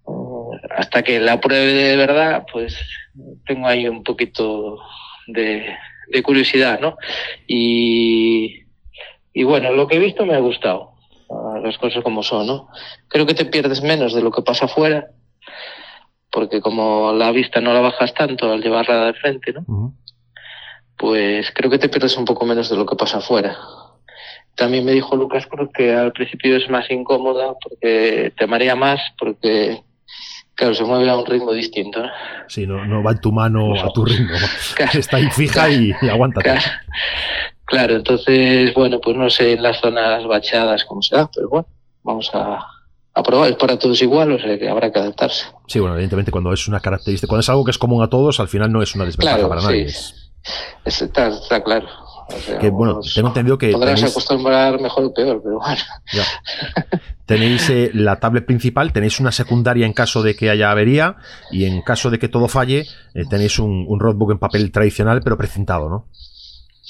uh, 0.05 0.51
hasta 0.77 1.03
que 1.03 1.19
la 1.19 1.41
pruebe 1.41 1.73
de 1.73 1.97
verdad, 1.97 2.45
pues 2.49 2.73
tengo 3.45 3.67
ahí 3.67 3.87
un 3.89 4.03
poquito 4.03 4.79
de, 5.27 5.75
de 6.07 6.23
curiosidad, 6.23 6.79
¿no? 6.79 6.95
Y, 7.47 8.63
y 9.33 9.43
bueno, 9.43 9.73
lo 9.73 9.87
que 9.87 9.97
he 9.97 9.99
visto 9.99 10.25
me 10.25 10.35
ha 10.35 10.39
gustado, 10.39 10.93
las 11.63 11.77
cosas 11.77 12.01
como 12.01 12.23
son, 12.23 12.47
¿no? 12.47 12.69
Creo 13.09 13.25
que 13.25 13.33
te 13.33 13.45
pierdes 13.45 13.81
menos 13.81 14.13
de 14.13 14.21
lo 14.21 14.31
que 14.31 14.41
pasa 14.41 14.65
afuera 14.65 15.09
porque 16.31 16.61
como 16.61 17.11
la 17.13 17.31
vista 17.31 17.61
no 17.61 17.73
la 17.73 17.81
bajas 17.81 18.13
tanto 18.13 18.51
al 18.51 18.61
llevarla 18.61 19.05
de 19.05 19.13
frente, 19.13 19.53
¿no? 19.53 19.63
Uh 19.67 19.87
-huh. 19.87 19.93
Pues 20.97 21.51
creo 21.55 21.71
que 21.71 21.79
te 21.79 21.89
pierdes 21.89 22.17
un 22.17 22.25
poco 22.25 22.45
menos 22.45 22.69
de 22.69 22.75
lo 22.75 22.85
que 22.85 22.95
pasa 22.95 23.17
afuera. 23.17 23.57
También 24.55 24.83
me 24.83 24.91
dijo 24.91 25.15
Lucas 25.15 25.47
Cruz 25.47 25.69
que 25.73 25.93
al 25.93 26.11
principio 26.11 26.57
es 26.57 26.69
más 26.69 26.91
incómoda 26.91 27.53
porque 27.63 28.33
te 28.37 28.45
marea 28.45 28.75
más, 28.75 28.99
porque 29.17 29.81
claro, 30.55 30.73
se 30.73 30.83
mueve 30.83 31.09
a 31.09 31.15
un 31.17 31.25
ritmo 31.25 31.53
distinto. 31.53 32.03
¿no? 32.03 32.09
Sí, 32.47 32.67
no, 32.67 32.85
no 32.85 33.01
va 33.01 33.11
en 33.11 33.21
tu 33.21 33.31
mano 33.31 33.73
no. 33.73 33.81
a 33.81 33.93
tu 33.93 34.03
ritmo. 34.03 34.35
Claro, 34.75 34.99
Está 34.99 35.17
ahí 35.17 35.29
fija 35.31 35.65
claro, 35.65 35.71
y, 35.71 35.95
y 36.01 36.09
aguanta. 36.09 36.41
Claro, 36.41 36.61
claro, 37.63 37.95
entonces, 37.95 38.73
bueno, 38.73 38.99
pues 38.99 39.15
no 39.15 39.29
sé 39.29 39.53
en 39.53 39.63
las 39.63 39.79
zonas 39.79 40.25
bachadas 40.27 40.83
cómo 40.83 41.01
será, 41.01 41.29
pero 41.33 41.47
bueno, 41.47 41.67
vamos 42.03 42.29
a, 42.33 42.59
a 43.19 43.23
probar, 43.23 43.49
es 43.49 43.55
para 43.55 43.77
todos 43.77 44.01
igual, 44.01 44.31
o 44.31 44.39
sea 44.39 44.57
que 44.57 44.69
habrá 44.69 44.91
que 44.91 44.99
adaptarse. 44.99 45.45
Sí, 45.67 45.79
bueno, 45.79 45.95
evidentemente 45.95 46.31
cuando 46.31 46.51
es 46.53 46.67
una 46.67 46.79
característica, 46.79 47.27
cuando 47.27 47.41
es 47.41 47.49
algo 47.49 47.63
que 47.63 47.71
es 47.71 47.77
común 47.77 48.03
a 48.03 48.09
todos, 48.09 48.39
al 48.39 48.47
final 48.47 48.71
no 48.71 48.81
es 48.81 48.95
una 48.95 49.05
desventaja 49.05 49.37
claro, 49.37 49.49
para 49.49 49.61
sí. 49.61 49.67
nadie. 49.67 49.85
Es, 49.85 51.01
está, 51.01 51.27
está, 51.27 51.63
claro. 51.63 51.87
O 52.27 52.39
sea, 52.39 52.59
que 52.59 52.69
bueno, 52.69 52.99
tengo 53.13 53.29
entendido 53.29 53.57
que. 53.57 53.71
Podrás 53.71 53.95
tenéis... 53.95 54.13
acostumbrar 54.13 54.79
mejor 54.79 55.05
o 55.05 55.13
peor, 55.13 55.41
pero 55.43 55.59
bueno. 55.59 55.81
Ya. 56.13 56.23
tenéis 57.25 57.69
eh, 57.69 57.91
la 57.93 58.19
tablet 58.19 58.45
principal, 58.45 58.93
tenéis 58.93 59.19
una 59.19 59.31
secundaria 59.31 59.85
en 59.85 59.93
caso 59.93 60.21
de 60.21 60.35
que 60.35 60.49
haya 60.49 60.71
avería 60.71 61.17
y 61.51 61.65
en 61.65 61.81
caso 61.81 62.09
de 62.09 62.19
que 62.19 62.27
todo 62.27 62.47
falle, 62.47 62.85
eh, 63.13 63.23
tenéis 63.29 63.59
un, 63.59 63.85
un, 63.87 63.99
roadbook 63.99 64.31
en 64.31 64.39
papel 64.39 64.71
tradicional 64.71 65.21
pero 65.23 65.37
precintado, 65.37 65.89
¿no? 65.89 66.07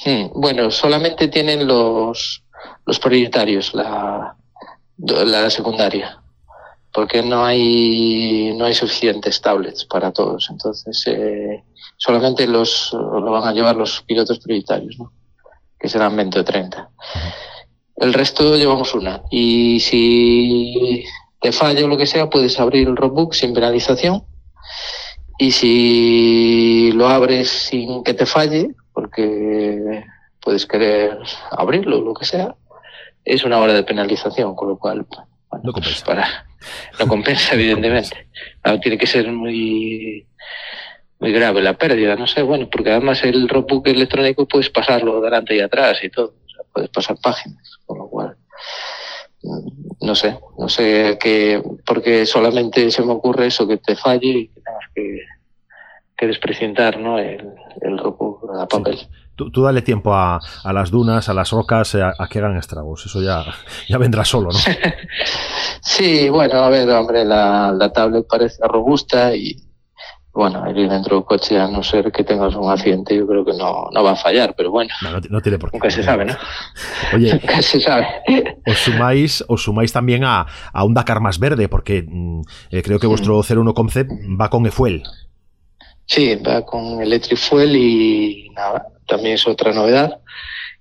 Hmm, 0.05 0.39
bueno, 0.39 0.71
solamente 0.71 1.27
tienen 1.27 1.67
los, 1.67 2.43
los 2.85 2.99
prioritarios, 2.99 3.73
la, 3.73 4.35
la 4.99 5.49
secundaria 5.49 6.21
porque 6.91 7.21
no 7.21 7.45
hay 7.45 8.53
no 8.57 8.65
hay 8.65 8.73
suficientes 8.73 9.41
tablets 9.41 9.85
para 9.85 10.11
todos. 10.11 10.47
Entonces 10.49 11.03
eh, 11.07 11.63
solamente 11.97 12.47
los 12.47 12.91
lo 12.93 13.31
van 13.31 13.47
a 13.47 13.53
llevar 13.53 13.75
los 13.75 14.01
pilotos 14.01 14.39
prioritarios 14.39 14.97
¿no? 14.99 15.11
que 15.79 15.87
serán 15.87 16.15
20 16.15 16.39
o 16.39 16.43
30 16.43 16.89
el 17.99 18.13
resto 18.13 18.55
llevamos 18.55 18.93
una. 18.93 19.23
Y 19.29 19.79
si 19.81 21.03
te 21.41 21.51
falla 21.51 21.85
o 21.85 21.87
lo 21.87 21.97
que 21.97 22.07
sea 22.07 22.29
puedes 22.29 22.59
abrir 22.59 22.87
el 22.87 22.95
roadbook 22.95 23.33
sin 23.33 23.53
penalización. 23.53 24.23
Y 25.37 25.51
si 25.51 26.91
lo 26.93 27.07
abres 27.07 27.49
sin 27.49 28.03
que 28.03 28.13
te 28.13 28.25
falle 28.25 28.75
porque 28.93 30.03
puedes 30.41 30.65
querer 30.65 31.17
abrirlo 31.51 31.99
o 31.99 32.01
lo 32.01 32.13
que 32.13 32.25
sea 32.25 32.55
es 33.25 33.43
una 33.43 33.59
hora 33.59 33.73
de 33.73 33.83
penalización 33.83 34.55
con 34.55 34.69
lo 34.69 34.77
cual 34.77 35.05
no 35.63 35.73
compensa. 35.73 36.05
Para, 36.05 36.45
no 36.99 37.07
compensa, 37.07 37.53
evidentemente. 37.55 38.27
tiene 38.81 38.97
que 38.97 39.07
ser 39.07 39.31
muy 39.31 40.25
muy 41.19 41.33
grave 41.33 41.61
la 41.61 41.77
pérdida, 41.77 42.15
no 42.15 42.27
sé, 42.27 42.41
bueno, 42.41 42.69
porque 42.71 42.91
además 42.91 43.23
el 43.23 43.49
roadbook 43.49 43.87
electrónico 43.87 44.47
puedes 44.47 44.69
pasarlo 44.69 45.19
delante 45.19 45.55
y 45.55 45.59
atrás 45.59 46.01
y 46.01 46.09
todo, 46.09 46.27
o 46.27 46.49
sea, 46.49 46.63
puedes 46.73 46.89
pasar 46.89 47.17
páginas, 47.21 47.77
con 47.85 47.97
lo 47.97 48.07
cual 48.07 48.37
mm, 49.43 50.05
no 50.05 50.15
sé, 50.15 50.39
no 50.57 50.69
sé 50.69 51.17
qué, 51.19 51.61
porque 51.85 52.25
solamente 52.25 52.89
se 52.89 53.03
me 53.03 53.11
ocurre 53.11 53.47
eso, 53.47 53.67
que 53.67 53.77
te 53.77 53.97
falle 53.97 54.27
y 54.27 54.47
que 54.47 54.61
tengas 54.61 54.85
que, 54.95 55.21
que 56.15 56.27
desprecintar 56.27 56.97
¿no? 56.97 57.19
el, 57.19 57.53
el 57.81 57.97
roadbook 57.97 58.49
a 58.57 58.67
papel. 58.67 58.99
Tú, 59.51 59.61
dale 59.63 59.81
tiempo 59.81 60.13
a, 60.13 60.39
a, 60.63 60.73
las 60.73 60.91
dunas, 60.91 61.29
a 61.29 61.33
las 61.33 61.51
rocas, 61.51 61.95
a, 61.95 62.13
a, 62.17 62.27
que 62.27 62.39
hagan 62.39 62.57
estragos. 62.57 63.05
Eso 63.05 63.21
ya, 63.21 63.45
ya 63.87 63.97
vendrá 63.97 64.25
solo, 64.25 64.49
¿no? 64.51 64.59
sí, 65.81 66.29
bueno, 66.29 66.63
a 66.63 66.69
ver, 66.69 66.89
hombre, 66.89 67.23
la, 67.23 67.71
la 67.71 67.91
tablet 67.93 68.25
parece 68.27 68.61
robusta 68.67 69.35
y, 69.35 69.55
bueno, 70.31 70.63
ir 70.69 70.89
dentro 70.89 71.17
del 71.17 71.25
coche, 71.25 71.59
a 71.59 71.67
no 71.67 71.81
ser 71.83 72.11
que 72.11 72.23
tengas 72.23 72.55
un 72.55 72.69
accidente, 72.69 73.15
yo 73.15 73.27
creo 73.27 73.43
que 73.43 73.53
no, 73.53 73.89
no 73.91 74.03
va 74.03 74.11
a 74.11 74.15
fallar, 74.15 74.53
pero 74.55 74.71
bueno. 74.71 74.89
No, 75.01 75.19
no, 75.29 75.41
tiene 75.41 75.57
por 75.57 75.71
qué. 75.71 75.77
Nunca 75.77 75.89
se 75.89 76.03
sabe, 76.03 76.25
¿no? 76.25 76.33
Oye, 77.13 77.33
Nunca 77.41 77.61
se 77.61 77.81
sabe. 77.81 78.07
Os 78.65 78.77
sumáis, 78.77 79.43
os 79.47 79.63
sumáis 79.63 79.91
también 79.91 80.23
a, 80.23 80.45
a 80.71 80.83
un 80.83 80.93
Dakar 80.93 81.19
más 81.19 81.39
verde, 81.39 81.67
porque 81.67 82.05
mm, 82.07 82.41
eh, 82.71 82.81
creo 82.83 82.99
que 82.99 83.07
vuestro 83.07 83.41
01 83.41 83.73
Concept 83.73 84.11
va 84.39 84.49
con 84.49 84.65
e-fuel. 84.65 85.03
Sí, 86.05 86.35
va 86.35 86.65
con 86.65 87.01
Electric 87.01 87.37
Fuel 87.37 87.75
y 87.75 88.49
nada, 88.55 88.83
también 89.09 89.35
es 89.35 89.47
otra 89.47 89.73
novedad. 89.73 90.19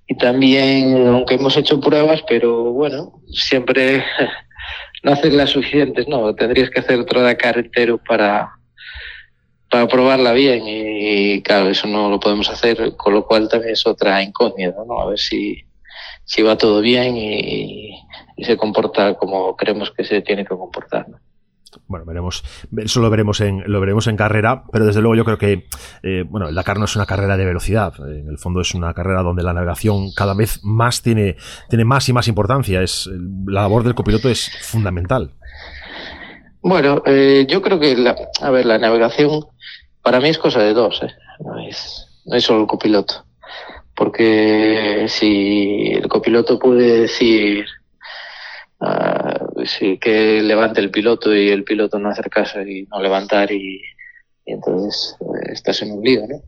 Y 0.07 0.17
también, 0.17 1.07
aunque 1.07 1.35
hemos 1.35 1.57
hecho 1.57 1.81
pruebas, 1.81 2.23
pero 2.29 2.73
bueno, 2.73 3.21
siempre 3.31 4.05
no 5.03 5.13
haces 5.13 5.35
las 5.35 5.51
suficientes, 5.51 6.09
no, 6.09 6.35
tendrías 6.35 6.71
que 6.71 6.81
hacer 6.81 7.01
otro 7.01 7.21
Dakar 7.21 7.59
entero 7.59 7.99
para, 7.99 8.51
para 9.71 9.87
probarla 9.87 10.33
bien 10.33 10.63
y, 10.67 11.43
claro, 11.43 11.69
eso 11.69 11.87
no 11.87 12.09
lo 12.09 12.21
podemos 12.21 12.49
hacer, 12.49 12.97
con 12.97 13.15
lo 13.15 13.27
cual 13.27 13.49
también 13.49 13.73
es 13.73 13.87
otra 13.87 14.23
incógnita, 14.23 14.79
¿no? 14.87 15.01
A 15.01 15.07
ver 15.11 15.19
si, 15.19 15.65
si 16.25 16.43
va 16.43 16.57
todo 16.57 16.81
bien 16.81 17.17
y, 17.17 17.91
y 18.37 18.45
se 18.45 18.57
comporta 18.57 19.15
como 19.15 19.57
creemos 19.57 19.91
que 19.91 20.05
se 20.05 20.23
tiene 20.23 20.45
que 20.45 20.57
comportar, 20.57 21.09
¿no? 21.09 21.19
Bueno, 21.87 22.05
veremos, 22.05 22.45
eso 22.77 23.01
lo 23.01 23.11
veremos 23.11 23.41
en, 23.41 23.63
lo 23.67 23.81
veremos 23.81 24.07
en 24.07 24.17
carrera, 24.17 24.65
pero 24.73 24.87
desde 24.87 25.01
luego 25.01 25.15
yo 25.15 25.25
creo 25.25 25.39
que, 25.39 25.67
eh, 26.03 26.25
bueno, 26.29 26.49
el 26.49 26.55
Dakar 26.55 26.79
no 26.79 26.85
es 26.85 26.97
una 26.97 27.07
carrera 27.07 27.37
de 27.37 27.45
velocidad, 27.45 27.95
en 27.99 28.29
el 28.29 28.39
fondo 28.39 28.61
es 28.61 28.75
una 28.75 28.95
carrera 28.95 29.23
donde 29.23 29.43
la 29.43 29.53
navegación 29.53 30.11
cada 30.13 30.35
vez 30.35 30.61
más 30.63 31.03
tiene, 31.03 31.37
tiene 31.69 31.85
más 31.85 32.09
y 32.09 32.13
más 32.13 32.29
importancia, 32.29 32.83
es, 32.83 33.09
la 33.47 33.63
labor 33.63 33.85
del 33.85 33.95
copiloto 33.95 34.29
es 34.29 34.51
fundamental. 34.63 35.35
Bueno, 36.61 37.03
eh, 37.07 37.47
yo 37.49 37.63
creo 37.63 37.79
que, 37.79 37.97
la, 37.97 38.17
a 38.41 38.51
ver, 38.51 38.67
la 38.67 38.79
navegación 38.79 39.47
para 40.03 40.21
mí 40.21 40.29
es 40.29 40.39
cosa 40.39 40.61
de 40.61 40.75
dos, 40.75 41.03
¿eh? 41.03 41.11
no, 41.41 41.59
es, 41.67 42.23
no 42.25 42.37
es 42.37 42.45
solo 42.45 42.61
el 42.61 42.67
copiloto, 42.67 43.25
porque 43.95 45.07
si 45.09 45.93
el 45.93 46.09
copiloto 46.09 46.59
puede 46.59 47.01
decir 47.01 47.67
Uh, 48.81 49.48
sí, 49.65 49.99
que 49.99 50.43
levante 50.43 50.81
el 50.81 50.91
piloto 50.91 51.35
y 51.35 51.49
el 51.49 51.65
piloto 51.65 51.99
no 51.99 52.11
hacer 52.11 52.31
caso 52.31 52.61
y 52.63 52.87
no 52.87 53.01
levantar 53.01 53.51
y, 53.53 53.81
y 54.45 54.53
entonces 54.53 55.17
eh, 55.21 55.53
estás 55.53 55.83
en 55.83 55.93
un 55.93 56.03
lío, 56.03 56.27
¿no? 56.27 56.43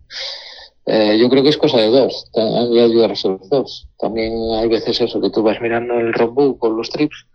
Eh, 0.86 1.18
yo 1.18 1.28
creo 1.28 1.42
que 1.42 1.50
es 1.50 1.56
cosa 1.56 1.78
de 1.78 1.88
dos, 1.88 2.30
hay 2.34 2.72
que 2.72 2.82
ayudar 2.82 3.10
a 3.10 3.28
los 3.28 3.48
dos. 3.48 3.88
También 3.98 4.32
hay 4.54 4.68
veces 4.68 5.00
eso, 5.00 5.20
que 5.20 5.30
tú 5.30 5.42
vas 5.42 5.60
mirando 5.60 5.94
el 6.00 6.12
roadbook 6.12 6.58
con 6.58 6.76
los 6.76 6.90
trips 6.90 7.26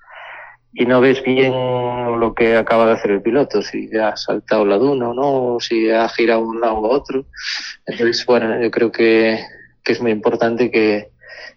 y 0.73 0.85
no 0.85 0.99
ves 0.99 1.23
bien 1.23 1.53
lo 1.53 2.33
que 2.35 2.57
acaba 2.57 2.87
de 2.87 2.93
hacer 2.93 3.11
el 3.11 3.21
piloto, 3.21 3.61
si 3.61 3.89
ha 3.97 4.17
saltado 4.17 4.65
la 4.65 4.77
duna 4.77 5.09
o 5.09 5.13
no, 5.13 5.59
si 5.61 5.89
ha 5.89 6.09
girado 6.09 6.41
un 6.41 6.59
lado 6.59 6.81
u 6.81 6.85
otro. 6.87 7.25
Entonces, 7.85 8.25
bueno, 8.25 8.61
yo 8.61 8.69
creo 8.71 8.91
que, 8.91 9.39
que 9.83 9.93
es 9.93 10.01
muy 10.01 10.11
importante 10.11 10.69
que, 10.69 11.11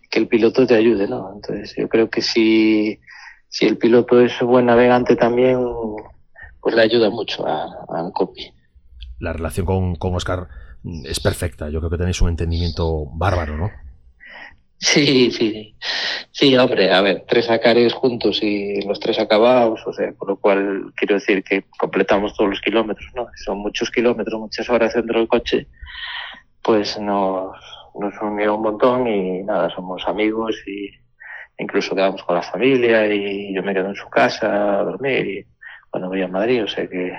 que 0.09 0.19
el 0.21 0.29
piloto 0.29 0.67
te 0.67 0.77
ayude, 0.77 1.09
¿no? 1.09 1.33
Entonces, 1.35 1.75
yo 1.77 1.89
creo 1.89 2.09
que 2.09 2.23
si 2.23 3.01
si 3.49 3.67
el 3.67 3.79
piloto 3.79 4.21
es 4.21 4.39
buen 4.41 4.67
navegante 4.67 5.17
también, 5.17 5.59
pues 6.61 6.75
le 6.75 6.83
ayuda 6.83 7.11
mucho 7.11 7.47
a, 7.47 7.65
a 7.65 8.11
Copy. 8.13 8.53
La 9.19 9.33
relación 9.33 9.67
con, 9.67 9.97
con 9.97 10.15
Oscar 10.15 10.49
es 11.05 11.21
perfecta. 11.21 11.69
Yo 11.71 11.81
creo 11.81 11.91
que 11.91 11.99
tenéis 11.99 12.21
un 12.21 12.29
entendimiento 12.29 13.07
bárbaro, 13.13 13.57
¿no? 13.57 13.71
Sí, 14.79 15.31
sí. 15.33 15.75
Sí, 16.31 16.57
hombre, 16.57 16.93
a 16.93 17.01
ver, 17.01 17.25
tres 17.27 17.51
acares 17.51 17.93
juntos 17.93 18.41
y 18.43 18.81
los 18.83 19.01
tres 19.01 19.19
acabados, 19.19 19.85
o 19.85 19.93
sea, 19.93 20.13
por 20.13 20.29
lo 20.29 20.37
cual 20.37 20.93
quiero 20.95 21.17
decir 21.17 21.43
que 21.43 21.65
completamos 21.81 22.35
todos 22.37 22.51
los 22.51 22.61
kilómetros, 22.61 23.11
¿no? 23.17 23.27
Son 23.45 23.59
muchos 23.59 23.91
kilómetros, 23.91 24.39
muchas 24.39 24.71
horas 24.71 24.95
dentro 24.95 25.19
del 25.19 25.27
coche, 25.27 25.67
pues 26.63 26.97
nos, 27.01 27.57
nos 27.99 28.15
unió 28.23 28.55
un 28.55 28.63
montón 28.63 29.09
y 29.09 29.43
nada, 29.43 29.69
somos 29.71 30.07
amigos 30.07 30.55
y, 30.65 30.91
incluso 31.59 31.95
quedamos 31.95 32.23
con 32.23 32.37
la 32.37 32.43
familia 32.43 33.07
y 33.13 33.53
yo 33.53 33.63
me 33.63 33.75
quedo 33.75 33.89
en 33.89 33.97
su 33.97 34.09
casa 34.09 34.81
a 34.81 34.85
dormir 34.85 35.27
y 35.27 35.47
cuando 35.91 36.09
voy 36.09 36.23
a 36.23 36.29
Madrid, 36.29 36.65
o 36.65 36.69
sea 36.69 36.87
que, 36.87 37.13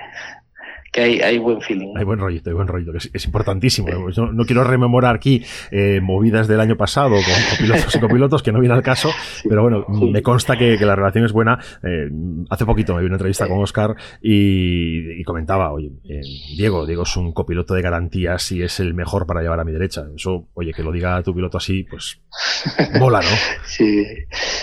que 0.92 1.00
hay, 1.00 1.20
hay 1.20 1.38
buen 1.38 1.60
feeling. 1.60 1.94
Hay 1.96 2.04
buen 2.04 2.18
rollito, 2.18 2.50
hay 2.50 2.54
buen 2.54 2.66
rollito, 2.66 2.92
que 2.92 2.98
es, 2.98 3.10
es 3.12 3.24
importantísimo. 3.24 3.88
No, 4.16 4.32
no, 4.32 4.44
quiero 4.44 4.64
rememorar 4.64 5.16
aquí 5.16 5.44
eh, 5.70 6.00
movidas 6.02 6.48
del 6.48 6.60
año 6.60 6.76
pasado 6.76 7.10
con 7.10 7.22
copilotos 7.50 7.94
y 7.94 8.00
copilotos, 8.00 8.42
que 8.42 8.52
no 8.52 8.60
viene 8.60 8.74
al 8.74 8.82
caso, 8.82 9.10
sí, 9.10 9.48
pero 9.48 9.62
bueno, 9.62 9.86
sí. 9.88 10.10
me 10.10 10.22
consta 10.22 10.56
que, 10.56 10.76
que, 10.78 10.86
la 10.86 10.96
relación 10.96 11.24
es 11.24 11.32
buena. 11.32 11.58
Eh, 11.82 12.08
hace 12.50 12.66
poquito 12.66 12.94
me 12.94 13.00
vi 13.00 13.06
una 13.06 13.16
entrevista 13.16 13.46
con 13.46 13.60
Oscar 13.60 13.94
y, 14.20 15.20
y 15.20 15.22
comentaba, 15.22 15.72
oye, 15.72 15.92
eh, 16.08 16.20
Diego, 16.56 16.86
Diego 16.86 17.04
es 17.04 17.16
un 17.16 17.32
copiloto 17.32 17.74
de 17.74 17.82
garantías 17.82 18.50
y 18.52 18.62
es 18.62 18.80
el 18.80 18.94
mejor 18.94 19.26
para 19.26 19.42
llevar 19.42 19.60
a 19.60 19.64
mi 19.64 19.72
derecha. 19.72 20.06
Eso, 20.14 20.48
oye, 20.54 20.72
que 20.72 20.82
lo 20.82 20.90
diga 20.90 21.22
tu 21.22 21.34
piloto 21.34 21.58
así, 21.58 21.84
pues 21.84 22.20
mola, 22.98 23.20
¿no? 23.20 23.28
sí, 23.64 24.04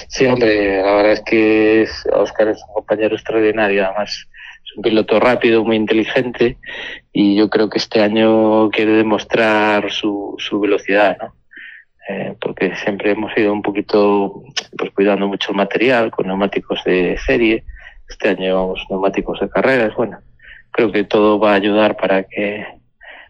sí, 0.10 0.26
hombre, 0.26 0.82
la 0.82 0.96
verdad 0.96 1.12
es 1.14 1.22
que 1.26 1.88
Oscar 2.14 2.50
es 2.50 2.60
un 2.68 2.74
compañero 2.74 3.16
extraordinario, 3.16 3.86
además 3.86 4.28
piloto 4.82 5.20
rápido, 5.20 5.64
muy 5.64 5.76
inteligente 5.76 6.58
y 7.12 7.36
yo 7.36 7.50
creo 7.50 7.70
que 7.70 7.78
este 7.78 8.02
año 8.02 8.70
quiere 8.70 8.94
demostrar 8.94 9.92
su, 9.92 10.36
su 10.38 10.60
velocidad, 10.60 11.18
¿no? 11.20 11.38
Eh, 12.10 12.36
porque 12.40 12.74
siempre 12.76 13.12
hemos 13.12 13.38
ido 13.38 13.52
un 13.52 13.62
poquito 13.62 14.44
pues 14.78 14.92
cuidando 14.92 15.28
mucho 15.28 15.52
el 15.52 15.58
material 15.58 16.10
con 16.10 16.28
neumáticos 16.28 16.82
de 16.86 17.18
serie. 17.26 17.66
Este 18.08 18.30
año 18.30 18.40
llevamos 18.40 18.86
neumáticos 18.90 19.42
de 19.42 19.50
carreras. 19.50 19.94
Bueno, 19.96 20.20
creo 20.72 20.92
que 20.92 21.04
todo 21.04 21.38
va 21.38 21.52
a 21.52 21.56
ayudar 21.56 21.98
para 21.98 22.24
que 22.24 22.66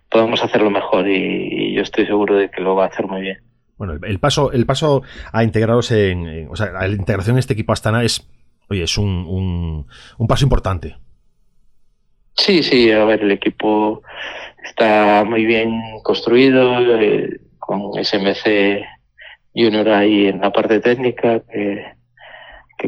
podamos 0.10 0.44
hacerlo 0.44 0.70
mejor 0.70 1.08
y, 1.08 1.74
yo 1.74 1.82
estoy 1.82 2.06
seguro 2.06 2.36
de 2.36 2.52
que 2.52 2.62
lo 2.62 2.76
va 2.76 2.86
a 2.86 2.88
hacer 2.88 3.08
muy 3.08 3.22
bien. 3.22 3.40
Bueno, 3.78 3.94
el 4.04 4.20
paso, 4.20 4.52
el 4.52 4.66
paso 4.66 5.02
a 5.32 5.44
integraros 5.44 5.92
en, 5.92 6.48
o 6.50 6.56
sea, 6.56 6.72
la 6.72 6.88
integración 6.88 7.36
en 7.36 7.40
este 7.40 7.54
equipo 7.54 7.74
Astana 7.74 8.04
es, 8.04 8.28
oye, 8.70 8.84
es 8.84 8.98
un, 8.98 9.86
un 10.18 10.28
paso 10.28 10.46
importante. 10.46 10.98
Sí, 12.38 12.62
sí, 12.64 12.92
a 12.92 13.04
ver, 13.04 13.24
el 13.24 13.32
equipo 13.32 14.04
está 14.64 15.24
muy 15.26 15.46
bien 15.46 15.82
construido, 16.04 16.80
eh, 17.02 17.40
con 17.60 17.94
SMC 18.02 18.86
Junior 19.54 19.90
ahí 19.90 20.28
en 20.28 20.42
la 20.42 20.52
parte 20.52 20.80
técnica, 20.80 21.42
que, 21.52 21.94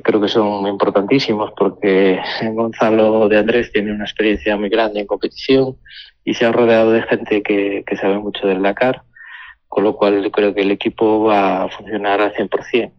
creo 0.04 0.22
que 0.22 0.28
son 0.28 0.68
importantísimos 0.68 1.52
porque 1.58 2.22
Gonzalo 2.54 3.28
de 3.28 3.38
Andrés 3.40 3.72
tiene 3.72 3.92
una 3.92 4.06
experiencia 4.06 4.56
muy 4.56 4.70
grande 4.70 5.02
en 5.02 5.08
competición 5.08 5.78
y 6.24 6.36
se 6.36 6.46
ha 6.46 6.52
rodeado 6.52 6.92
de 6.92 7.02
gente 7.04 7.42
que, 7.42 7.84
que 7.86 7.98
sabe 7.98 8.20
mucho 8.20 8.48
del 8.48 8.62
Dakar, 8.62 9.02
con 9.68 9.84
lo 9.84 9.96
cual 9.96 10.30
creo 10.32 10.54
que 10.54 10.62
el 10.62 10.72
equipo 10.72 11.24
va 11.24 11.64
a 11.64 11.70
funcionar 11.70 12.22
al 12.22 12.34
100%. 12.34 12.94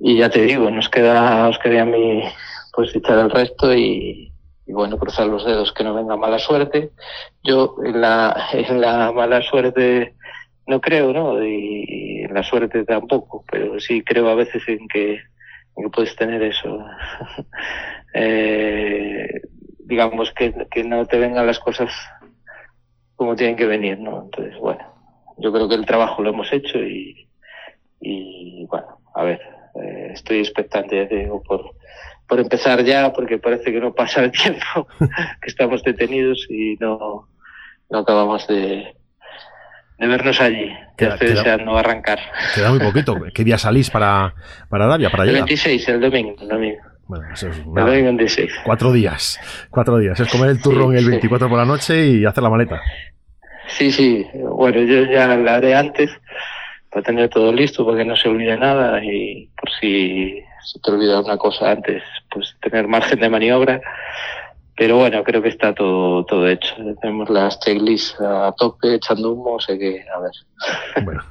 Y 0.00 0.18
ya 0.18 0.30
te 0.30 0.42
digo, 0.42 0.70
nos 0.70 0.88
queda, 0.88 1.48
os 1.48 1.58
quería 1.58 1.82
a 1.82 1.86
mí 1.86 2.22
pues 2.72 2.94
echar 2.94 3.18
el 3.18 3.30
resto 3.30 3.74
y, 3.74 4.33
y 4.66 4.72
bueno, 4.72 4.98
cruzar 4.98 5.26
los 5.26 5.44
dedos 5.44 5.72
que 5.72 5.84
no 5.84 5.94
venga 5.94 6.16
mala 6.16 6.38
suerte. 6.38 6.90
Yo 7.42 7.76
en 7.84 8.00
la, 8.00 8.48
en 8.52 8.80
la 8.80 9.12
mala 9.12 9.42
suerte 9.42 10.14
no 10.66 10.80
creo, 10.80 11.12
¿no? 11.12 11.44
Y, 11.44 12.22
en 12.24 12.32
la 12.32 12.42
suerte 12.42 12.84
tampoco, 12.84 13.44
pero 13.50 13.78
sí 13.78 14.02
creo 14.02 14.28
a 14.28 14.34
veces 14.34 14.62
en 14.66 14.88
que, 14.88 15.20
en 15.76 15.84
que 15.84 15.90
puedes 15.90 16.16
tener 16.16 16.42
eso. 16.42 16.84
eh, 18.14 19.42
digamos 19.80 20.32
que, 20.32 20.66
que 20.70 20.84
no 20.84 21.04
te 21.06 21.18
vengan 21.18 21.46
las 21.46 21.58
cosas 21.58 21.92
como 23.16 23.36
tienen 23.36 23.56
que 23.56 23.66
venir, 23.66 23.98
¿no? 23.98 24.22
Entonces, 24.22 24.58
bueno, 24.58 24.82
yo 25.36 25.52
creo 25.52 25.68
que 25.68 25.74
el 25.74 25.86
trabajo 25.86 26.22
lo 26.22 26.30
hemos 26.30 26.52
hecho 26.52 26.78
y, 26.78 27.28
y 28.00 28.66
bueno, 28.66 28.98
a 29.14 29.22
ver, 29.24 29.40
eh, 29.82 30.10
estoy 30.12 30.38
expectante, 30.38 30.96
ya 30.96 31.08
te 31.08 31.16
digo, 31.16 31.42
por, 31.42 31.74
por 32.28 32.40
empezar 32.40 32.82
ya, 32.84 33.12
porque 33.12 33.38
parece 33.38 33.72
que 33.72 33.80
no 33.80 33.92
pasa 33.94 34.22
el 34.24 34.30
tiempo, 34.42 34.86
que 34.98 35.48
estamos 35.48 35.82
detenidos 35.82 36.46
y 36.48 36.76
no, 36.80 37.28
no 37.90 37.98
acabamos 37.98 38.46
de, 38.48 38.94
de 39.98 40.06
vernos 40.06 40.40
allí. 40.40 40.70
Ya 40.98 41.08
estoy 41.08 41.28
deseando 41.30 41.76
arrancar. 41.76 42.18
Queda 42.54 42.70
muy 42.70 42.78
poquito. 42.80 43.16
¿Qué 43.34 43.44
día 43.44 43.58
salís 43.58 43.90
para, 43.90 44.34
para 44.68 44.86
Davia, 44.86 45.10
para 45.10 45.24
El 45.24 45.30
llegar? 45.30 45.42
26, 45.48 45.88
el 45.88 46.00
domingo, 46.00 46.36
el 46.40 46.48
domingo. 46.48 46.78
Bueno, 47.06 47.26
eso 47.34 47.48
es 47.48 47.58
El 47.58 47.64
domingo 47.64 48.08
en 48.08 48.16
16. 48.16 48.50
Cuatro 48.64 48.92
días. 48.92 49.38
Cuatro 49.70 49.98
días. 49.98 50.18
Es 50.18 50.28
comer 50.30 50.50
el 50.50 50.62
turrón 50.62 50.92
Sí, 50.92 50.98
el 50.98 51.04
sí. 51.04 51.10
24 51.10 51.48
por 51.48 51.58
la 51.58 51.64
noche 51.66 52.06
y 52.06 52.24
hacer 52.24 52.42
la 52.42 52.48
maleta. 52.50 52.80
Sí, 53.66 53.90
sí. 53.92 54.26
Bueno, 54.34 54.80
yo 54.82 55.04
ya 55.04 55.26
la 55.36 55.56
haré 55.56 55.74
antes 55.74 56.10
para 56.90 57.02
tener 57.02 57.28
todo 57.28 57.52
listo, 57.52 57.84
para 57.84 57.98
que 57.98 58.04
no 58.04 58.16
se 58.16 58.28
olvide 58.28 58.56
nada 58.56 59.04
y 59.04 59.50
por 59.60 59.68
si 59.80 60.40
se 60.64 60.78
te 60.80 60.90
olvida 60.90 61.20
una 61.20 61.36
cosa 61.36 61.70
antes, 61.72 62.02
pues 62.30 62.56
tener 62.60 62.88
margen 62.88 63.20
de 63.20 63.28
maniobra. 63.28 63.80
Pero 64.76 64.96
bueno, 64.96 65.22
creo 65.22 65.40
que 65.40 65.50
está 65.50 65.72
todo, 65.72 66.24
todo 66.24 66.48
hecho. 66.48 66.74
Tenemos 67.00 67.30
las 67.30 67.60
checklists 67.60 68.20
a 68.20 68.52
tope, 68.58 68.94
echando 68.94 69.30
humo, 69.32 69.54
o 69.54 69.60
sea 69.60 69.78
que, 69.78 70.04
a 70.12 70.18
ver. 70.18 71.04
Bueno, 71.04 71.22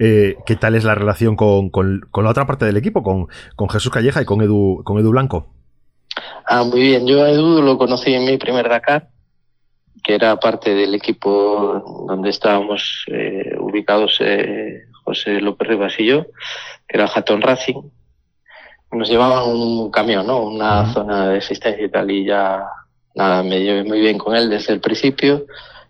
eh, 0.00 0.34
¿qué 0.44 0.56
tal 0.56 0.74
es 0.74 0.82
la 0.82 0.96
relación 0.96 1.36
con, 1.36 1.70
con- 1.70 2.00
con 2.10 2.24
la 2.24 2.30
otra 2.30 2.46
parte 2.48 2.64
del 2.64 2.76
equipo, 2.76 3.04
con, 3.04 3.28
con 3.54 3.68
Jesús 3.68 3.92
Calleja 3.92 4.22
y 4.22 4.24
con 4.24 4.40
Edu, 4.42 4.82
con 4.84 4.98
Edu 4.98 5.10
Blanco? 5.10 5.54
Ah, 6.46 6.64
muy 6.64 6.80
bien. 6.80 7.06
Yo 7.06 7.22
a 7.22 7.30
Edu 7.30 7.62
lo 7.62 7.78
conocí 7.78 8.12
en 8.12 8.24
mi 8.24 8.36
primer 8.38 8.68
Dakar, 8.68 9.06
que 10.02 10.16
era 10.16 10.34
parte 10.40 10.74
del 10.74 10.92
equipo 10.96 12.04
donde 12.08 12.30
estábamos 12.30 13.04
eh, 13.06 13.54
ubicados 13.60 14.16
eh, 14.20 14.82
José 15.04 15.40
López 15.40 15.68
Rivas 15.68 15.94
y 16.00 16.06
yo, 16.06 16.24
que 16.88 16.96
era 16.96 17.06
Hatton 17.06 17.40
Racing. 17.40 17.82
Nos 18.92 19.08
llevaban 19.08 19.48
un 19.48 19.90
camión, 19.90 20.26
¿no? 20.26 20.42
Una 20.42 20.92
zona 20.92 21.28
de 21.28 21.38
asistencia 21.38 21.84
y 21.84 21.90
tal, 21.90 22.10
y 22.10 22.24
ya, 22.24 22.64
nada, 23.14 23.42
me 23.42 23.60
llevé 23.60 23.84
muy 23.84 24.00
bien 24.00 24.18
con 24.18 24.34
él 24.34 24.50
desde 24.50 24.72
el 24.72 24.80
principio. 24.80 25.46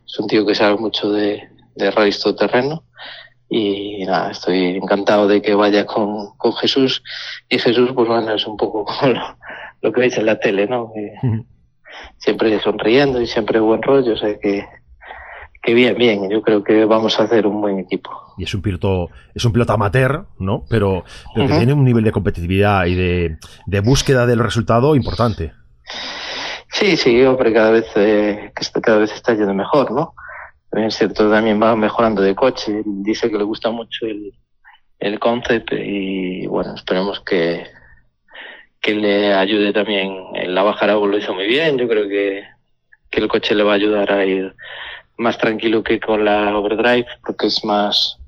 Es 0.07 0.19
un 0.19 0.27
tío 0.27 0.45
que 0.45 0.55
sabe 0.55 0.77
mucho 0.77 1.11
de, 1.11 1.49
de 1.75 1.91
rallies 1.91 2.21
todoterreno. 2.21 2.85
Y 3.49 4.05
nada, 4.05 4.31
estoy 4.31 4.77
encantado 4.77 5.27
de 5.27 5.43
que 5.43 5.55
vaya 5.55 5.87
con, 5.87 6.37
con 6.37 6.53
Jesús. 6.55 7.03
Y 7.49 7.59
Jesús, 7.59 7.91
pues 7.95 8.07
bueno, 8.07 8.33
es 8.35 8.47
un 8.47 8.57
poco 8.57 8.85
como 9.01 9.13
lo, 9.13 9.39
lo 9.81 9.93
que 9.93 10.01
veis 10.01 10.17
en 10.19 10.27
la 10.27 10.39
tele, 10.39 10.67
¿no? 10.67 10.93
Que 10.93 11.15
siempre 12.19 12.61
sonriendo 12.61 13.21
y 13.21 13.27
siempre 13.27 13.61
buen 13.61 13.83
rollo, 13.83 14.15
o 14.15 14.17
sea 14.17 14.39
que, 14.39 14.67
que 15.63 15.75
bien, 15.75 15.97
bien. 15.97 16.31
Yo 16.31 16.43
creo 16.43 16.65
que 16.65 16.85
vamos 16.85 17.19
a 17.21 17.25
hacer 17.25 17.47
un 17.47 17.61
buen 17.61 17.79
equipo. 17.79 18.11
Y 18.39 18.45
es 18.45 18.55
un 18.55 18.63
piloto, 18.63 19.11
es 19.35 19.45
un 19.45 19.53
piloto 19.53 19.73
amateur, 19.73 20.25
¿no? 20.39 20.65
Pero, 20.69 21.05
pero 21.35 21.47
que 21.47 21.57
tiene 21.57 21.75
un 21.75 21.85
nivel 21.85 22.05
de 22.05 22.13
competitividad 22.13 22.87
y 22.87 22.95
de, 22.95 23.39
de 23.67 23.81
búsqueda 23.81 24.27
del 24.27 24.39
resultado 24.39 24.97
importante. 24.97 25.53
Sí, 26.73 26.97
sí, 26.97 27.23
hombre, 27.25 27.53
cada 27.53 27.71
vez, 27.71 27.87
eh, 27.97 28.53
que 28.55 28.63
está, 28.63 28.81
cada 28.81 28.99
vez 28.99 29.13
está 29.13 29.35
yendo 29.35 29.53
mejor, 29.53 29.91
¿no? 29.91 30.15
También 30.71 30.89
es 30.89 30.95
cierto, 30.95 31.29
también 31.29 31.61
va 31.61 31.75
mejorando 31.77 32.23
de 32.23 32.35
coche. 32.35 32.83
Dice 32.85 33.31
que 33.31 33.37
le 33.37 33.45
gusta 33.45 33.71
mucho 33.71 34.07
el, 34.07 34.33
el 35.01 35.19
concept 35.19 35.73
y 35.73 36.47
bueno, 36.47 36.75
esperemos 36.75 37.21
que, 37.21 37.65
que 38.81 38.95
le 38.95 39.35
ayude 39.35 39.73
también. 39.73 40.15
En 40.35 40.55
la 40.55 40.63
baja 40.63 40.87
lo 40.87 41.19
hizo 41.19 41.35
muy 41.35 41.49
bien. 41.49 41.77
Yo 41.77 41.89
creo 41.89 42.09
que, 42.09 42.45
que 43.11 43.21
el 43.21 43.29
coche 43.29 43.55
le 43.55 43.65
va 43.65 43.73
a 43.73 43.77
ayudar 43.77 44.13
a 44.13 44.25
ir 44.25 44.55
más 45.21 45.39
tranquilo 45.39 45.83
que 45.83 46.01
con 46.01 46.25
la 46.25 46.57
overdrive 46.57 47.07
porque 47.25 47.47
es 47.47 47.65
más, 47.65 48.19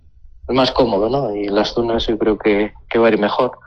es 0.48 0.54
más 0.54 0.70
cómodo, 0.70 1.08
¿no? 1.08 1.34
Y 1.34 1.48
las 1.48 1.72
zonas 1.72 2.06
yo 2.06 2.18
creo 2.18 2.38
que, 2.38 2.72
que 2.88 2.98
va 2.98 3.08
a 3.08 3.10
ir 3.10 3.18
mejor. 3.18 3.58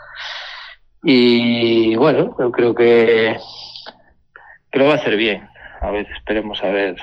Y 1.04 1.96
bueno, 1.96 2.36
yo 2.40 2.52
creo 2.52 2.76
que, 2.76 3.38
que 4.72 4.80
lo 4.80 4.86
va 4.86 4.94
a 4.94 4.96
hacer 4.96 5.18
bien. 5.18 5.48
A 5.82 5.92
ver, 5.92 6.08
esperemos 6.16 6.64
a 6.64 6.70
ver, 6.70 6.98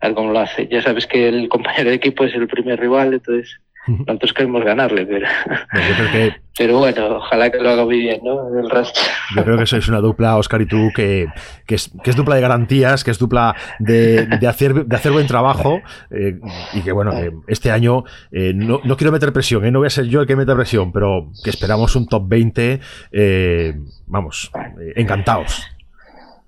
a 0.00 0.06
ver 0.06 0.14
cómo 0.14 0.32
lo 0.32 0.38
hace. 0.38 0.68
Ya 0.68 0.80
sabes 0.80 1.06
que 1.06 1.28
el 1.28 1.48
compañero 1.50 1.90
de 1.90 1.96
equipo 1.96 2.24
es 2.24 2.34
el 2.34 2.46
primer 2.46 2.78
rival, 2.78 3.14
entonces 3.14 3.60
nosotros 4.06 4.32
queremos 4.32 4.64
ganarle, 4.64 5.04
pero, 5.06 5.26
Bueno, 5.72 5.88
yo, 5.88 5.94
creo 5.96 6.12
que, 6.12 6.36
pero 6.58 6.78
bueno, 6.78 7.16
ojalá 7.16 7.50
que 7.50 7.58
lo 7.58 7.70
haga 7.70 7.84
muy 7.84 7.98
bien, 7.98 8.20
¿no? 8.22 8.48
El 8.56 8.70
resto. 8.70 9.00
yo 9.34 9.44
creo 9.44 9.58
que 9.58 9.66
sois 9.66 9.88
una 9.88 10.00
dupla, 10.00 10.36
Oscar 10.36 10.62
y 10.62 10.66
tú, 10.66 10.90
que, 10.94 11.26
que, 11.66 11.74
es, 11.74 11.90
que 12.02 12.10
es 12.10 12.16
dupla 12.16 12.36
de 12.36 12.40
garantías, 12.40 13.02
que 13.02 13.10
es 13.10 13.18
dupla 13.18 13.56
de, 13.78 14.26
de 14.26 14.46
hacer, 14.46 14.86
de 14.86 14.96
hacer 14.96 15.12
buen 15.12 15.26
trabajo 15.26 15.80
eh, 16.10 16.38
y 16.74 16.80
que, 16.82 16.92
bueno, 16.92 17.10
que 17.12 17.32
este 17.48 17.70
año 17.70 18.04
eh, 18.30 18.52
no, 18.54 18.80
no 18.84 18.96
quiero 18.96 19.12
meter 19.12 19.32
presión, 19.32 19.64
¿eh? 19.64 19.70
no 19.70 19.80
voy 19.80 19.86
a 19.86 19.90
ser 19.90 20.06
yo 20.06 20.20
el 20.20 20.26
que 20.26 20.36
meta 20.36 20.54
presión, 20.54 20.92
pero 20.92 21.30
que 21.42 21.50
esperamos 21.50 21.96
un 21.96 22.06
top 22.06 22.22
20, 22.28 22.80
eh, 23.10 23.74
vamos, 24.06 24.50
encantados. 24.94 25.66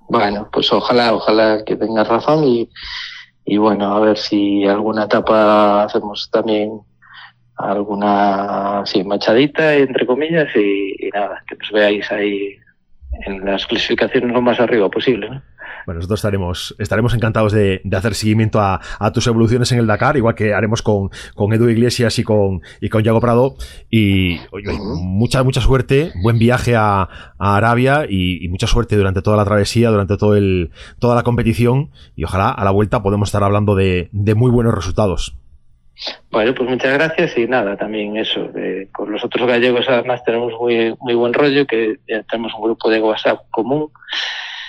Bueno, 0.09 0.49
pues 0.53 0.71
ojalá, 0.73 1.15
ojalá 1.15 1.65
que 1.65 1.77
tengas 1.77 2.07
razón 2.07 2.45
y, 2.45 2.71
y 3.45 3.57
bueno, 3.57 3.97
a 3.97 4.01
ver 4.01 4.19
si 4.19 4.65
alguna 4.67 5.05
etapa 5.05 5.85
hacemos 5.85 6.31
también 6.31 6.81
alguna 7.57 8.83
sí, 8.85 9.05
machadita, 9.05 9.75
entre 9.75 10.07
comillas, 10.07 10.49
y, 10.55 11.07
y 11.07 11.11
nada, 11.11 11.43
que 11.47 11.57
nos 11.57 11.71
veáis 11.71 12.11
ahí 12.11 12.57
en 13.27 13.45
las 13.45 13.67
clasificaciones 13.67 14.33
lo 14.33 14.43
más 14.43 14.59
arriba 14.61 14.89
posible. 14.89 15.31
¿no? 15.31 15.43
Bueno, 15.87 15.99
nosotros 15.99 16.21
estaremos, 16.21 16.75
estaremos 16.79 17.15
encantados 17.15 17.53
de, 17.53 17.81
de 17.85 17.97
hacer 17.97 18.15
seguimiento 18.15 18.61
a, 18.61 18.81
a, 18.99 19.13
tus 19.13 19.27
evoluciones 19.27 19.71
en 19.73 19.79
el 19.79 19.87
Dakar, 19.87 20.17
igual 20.17 20.35
que 20.35 20.55
haremos 20.55 20.83
con, 20.83 21.11
con 21.35 21.53
Edu 21.53 21.69
Iglesias 21.69 22.19
y 22.19 22.25
con, 22.25 22.63
y 22.81 22.89
con 22.89 23.03
Yago 23.03 23.21
Prado. 23.21 23.57
Y 23.91 24.39
oye, 24.51 24.73
mucha, 25.03 25.43
mucha 25.43 25.61
suerte, 25.61 26.13
buen 26.23 26.39
viaje 26.39 26.75
a, 26.77 27.09
a 27.39 27.57
Arabia 27.57 28.07
y, 28.09 28.45
y, 28.45 28.49
mucha 28.49 28.67
suerte 28.67 28.97
durante 28.97 29.23
toda 29.23 29.37
la 29.37 29.45
travesía, 29.45 29.91
durante 29.91 30.17
todo 30.17 30.37
el, 30.37 30.71
toda 30.99 31.15
la 31.15 31.23
competición. 31.23 31.91
Y 32.17 32.25
ojalá 32.25 32.51
a 32.51 32.65
la 32.65 32.71
vuelta 32.71 33.03
podemos 33.03 33.29
estar 33.29 33.45
hablando 33.45 33.75
de, 33.75 34.09
de 34.13 34.35
muy 34.35 34.51
buenos 34.51 34.75
resultados. 34.75 35.37
Bueno, 36.31 36.55
pues 36.55 36.69
muchas 36.69 36.93
gracias 36.95 37.39
y 37.39 37.47
nada, 37.47 37.77
también 37.77 38.17
eso, 38.17 38.51
eh, 38.57 38.89
con 38.93 39.13
los 39.13 39.25
otros 39.25 39.47
gallegos 39.47 39.87
además 39.89 40.25
tenemos 40.25 40.53
muy, 40.61 40.95
muy 41.01 41.15
buen 41.15 41.33
rollo, 41.33 41.67
que 41.67 41.99
ya 42.09 42.23
tenemos 42.25 42.53
un 42.55 42.63
grupo 42.63 42.91
de 42.91 43.01
WhatsApp 43.01 43.41
común. 43.51 43.91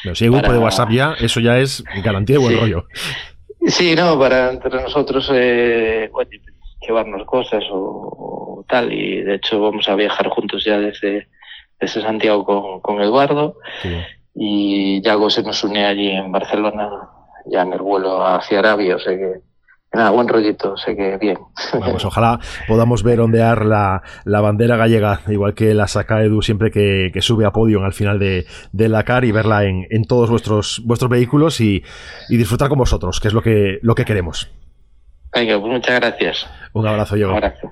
Pero 0.04 0.16
si 0.16 0.26
hay 0.26 0.30
grupo 0.30 0.52
de 0.52 0.60
WhatsApp 0.60 0.90
ya, 0.92 1.16
eso 1.20 1.40
ya 1.40 1.58
es 1.58 1.84
garantía 2.04 2.36
de 2.36 2.42
buen 2.42 2.54
sí. 2.54 2.60
rollo. 2.60 2.86
Sí, 3.68 3.96
no, 3.96 4.20
para 4.20 4.52
entre 4.52 4.82
nosotros 4.82 5.30
eh, 5.34 6.10
bueno, 6.12 6.30
llevarnos 6.82 7.26
cosas 7.26 7.64
o, 7.72 8.60
o, 8.60 8.66
tal, 8.68 8.94
y 8.94 9.22
de 9.24 9.36
hecho 9.36 9.60
vamos 9.60 9.90
a 9.90 9.96
viajar 9.96 10.28
juntos 10.28 10.64
ya 10.64 10.78
desde, 10.78 11.28
desde 11.80 12.02
Santiago 12.02 12.46
con, 12.46 12.82
con 12.82 13.02
Eduardo, 13.02 13.58
sí. 13.82 13.98
y 14.36 15.02
Yago 15.02 15.32
se 15.32 15.42
nos 15.42 15.64
une 15.64 15.84
allí 15.84 16.12
en 16.12 16.32
Barcelona, 16.32 16.92
ya 17.48 17.64
en 17.64 17.74
el 17.74 17.80
vuelo 17.80 18.24
hacia 18.24 18.60
Arabia, 18.60 18.98
o 18.98 19.00
sea 19.00 19.18
que 19.18 19.42
Nada, 19.96 20.10
buen 20.10 20.28
rollito, 20.28 20.76
sé 20.76 20.94
que 20.94 21.18
bien. 21.18 21.38
Bueno, 21.72 21.92
pues 21.92 22.04
ojalá 22.06 22.40
podamos 22.68 23.02
ver 23.02 23.22
ondear 23.22 23.66
la, 23.66 24.04
la, 24.26 24.42
bandera 24.42 24.76
gallega, 24.76 25.22
igual 25.30 25.54
que 25.54 25.74
la 25.74 25.88
saca 25.88 26.22
Edu 26.22 26.42
siempre 26.42 26.70
que, 26.70 27.12
que 27.14 27.22
sube 27.22 27.46
a 27.46 27.52
podio 27.52 27.82
al 27.82 27.94
final 27.94 28.20
de, 28.20 28.46
de 28.74 28.90
la 28.90 29.04
CAR 29.04 29.24
y 29.24 29.32
verla 29.32 29.64
en, 29.64 29.88
en 29.90 30.04
todos 30.04 30.30
vuestros, 30.30 30.82
vuestros 30.84 31.10
vehículos 31.10 31.62
y, 31.62 31.82
y, 32.28 32.36
disfrutar 32.36 32.68
con 32.68 32.78
vosotros, 32.78 33.22
que 33.22 33.30
es 33.30 33.34
lo 33.34 33.42
que, 33.42 33.80
lo 33.84 33.96
que 33.96 34.04
queremos. 34.04 34.52
Venga, 35.34 35.58
pues 35.60 35.72
muchas 35.72 35.96
gracias. 35.98 36.46
Un 36.74 36.88
abrazo, 36.88 37.16
Diego. 37.16 37.32
Un 37.32 37.38
abrazo. 37.38 37.72